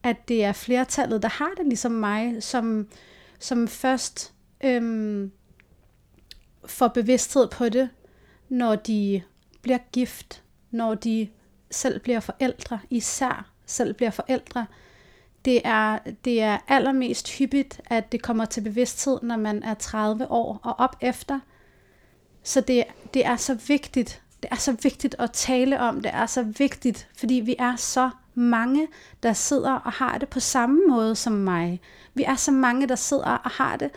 [0.03, 2.87] at det er flertallet, der har det ligesom mig, som,
[3.39, 5.29] som først øh,
[6.65, 7.89] får bevidsthed på det,
[8.49, 9.21] når de
[9.61, 11.29] bliver gift, når de
[11.71, 14.65] selv bliver forældre, især selv bliver forældre.
[15.45, 20.31] Det er, det er allermest hyppigt, at det kommer til bevidsthed, når man er 30
[20.31, 21.39] år og op efter.
[22.43, 22.83] Så det,
[23.13, 27.07] det er så vigtigt, det er så vigtigt at tale om, det er så vigtigt,
[27.17, 28.87] fordi vi er så mange,
[29.23, 31.81] der sidder og har det på samme måde som mig.
[32.13, 33.91] Vi er så mange, der sidder og har det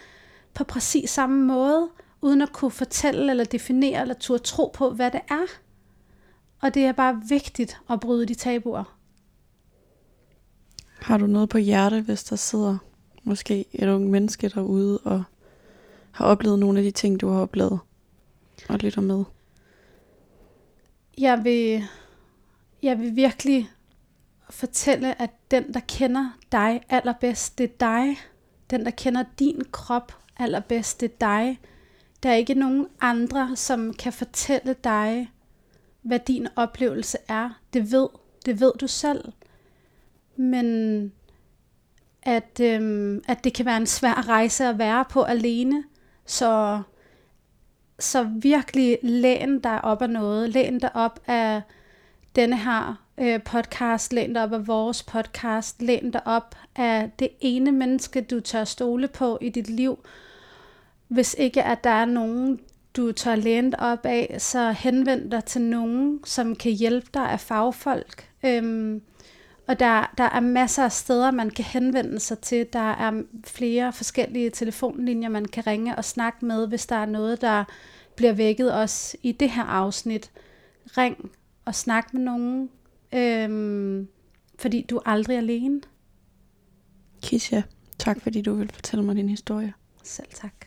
[0.55, 1.89] på præcis samme måde,
[2.21, 5.47] uden at kunne fortælle eller definere eller turde tro på, hvad det er.
[6.61, 8.97] Og det er bare vigtigt at bryde de tabuer.
[11.01, 12.79] Har du noget på hjerte, hvis der sidder
[13.23, 15.25] måske et ung menneske derude og
[16.11, 17.79] har oplevet nogle af de ting, du har oplevet
[18.69, 19.25] og lytter med?
[21.19, 21.85] Jeg vil,
[22.83, 23.71] jeg vil virkelig
[24.51, 28.17] fortælle, at den, der kender dig allerbedst, det er dig.
[28.71, 31.61] Den, der kender din krop allerbedst, det er dig.
[32.23, 35.31] Der er ikke nogen andre, som kan fortælle dig,
[36.03, 37.61] hvad din oplevelse er.
[37.73, 38.09] Det ved,
[38.47, 39.33] det ved du selv.
[40.37, 41.13] Men
[42.23, 45.85] at, øhm, at det kan være en svær rejse at være på alene.
[46.27, 46.83] Så,
[48.03, 50.51] så virkelig læn dig op af noget.
[50.51, 51.63] Læn dig op af
[52.37, 54.13] denne her øh, podcast.
[54.13, 55.83] Læn dig op af vores podcast.
[55.83, 59.99] Læn dig op af det ene menneske, du tør stole på i dit liv.
[61.09, 62.61] Hvis ikke at der er nogen,
[62.97, 67.31] du tør læne dig op af, så henvend dig til nogen, som kan hjælpe dig
[67.31, 68.29] af fagfolk.
[68.45, 69.03] Øhm,
[69.73, 72.67] og der, der er masser af steder, man kan henvende sig til.
[72.73, 77.41] Der er flere forskellige telefonlinjer, man kan ringe og snakke med, hvis der er noget,
[77.41, 77.65] der
[78.17, 80.31] bliver vækket også i det her afsnit.
[80.99, 81.31] Ring
[81.65, 82.71] og snak med nogen,
[83.15, 84.09] øhm,
[84.59, 85.81] fordi du er aldrig alene.
[87.23, 87.63] Kisha,
[87.99, 89.73] tak fordi du vil fortælle mig din historie.
[90.03, 90.67] Selv tak.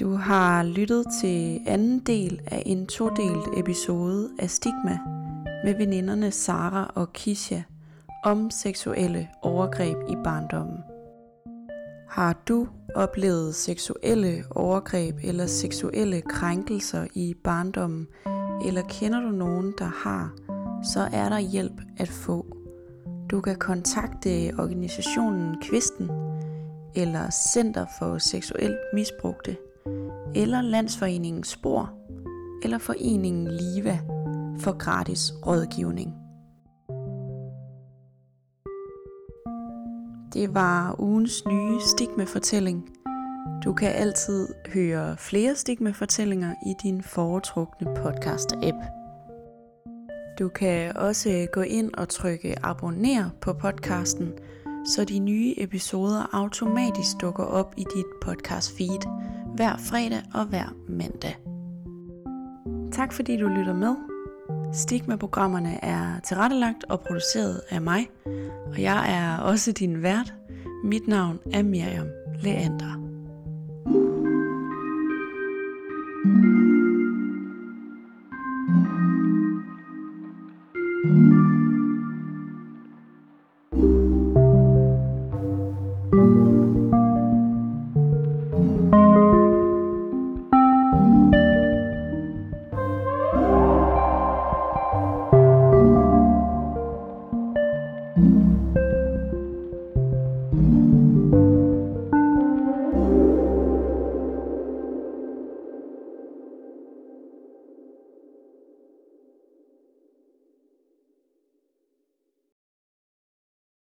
[0.00, 4.98] Du har lyttet til anden del af en todelt episode af Stigma
[5.64, 7.60] med veninderne Sara og Kisha
[8.24, 10.78] om seksuelle overgreb i barndommen.
[12.08, 18.06] Har du oplevet seksuelle overgreb eller seksuelle krænkelser i barndommen,
[18.66, 20.32] eller kender du nogen, der har,
[20.94, 22.46] så er der hjælp at få.
[23.30, 26.10] Du kan kontakte organisationen Kvisten,
[26.94, 29.56] eller Center for Seksuelt Misbrugte,
[30.36, 31.90] eller Landsforeningen Spor,
[32.62, 33.98] eller Foreningen Liva
[34.58, 36.14] for gratis rådgivning.
[40.32, 42.88] Det var ugens nye stigmefortælling.
[43.64, 48.84] Du kan altid høre flere stigmefortællinger i din foretrukne podcast-app.
[50.38, 54.32] Du kan også gå ind og trykke abonner på podcasten,
[54.94, 59.24] så de nye episoder automatisk dukker op i dit podcast feed
[59.54, 61.36] hver fredag og hver mandag.
[62.92, 63.94] Tak fordi du lytter med.
[64.72, 68.06] Stigma-programmerne er tilrettelagt og produceret af mig,
[68.66, 70.34] og jeg er også din vært.
[70.84, 72.08] Mit navn er Miriam
[72.42, 73.03] Leander.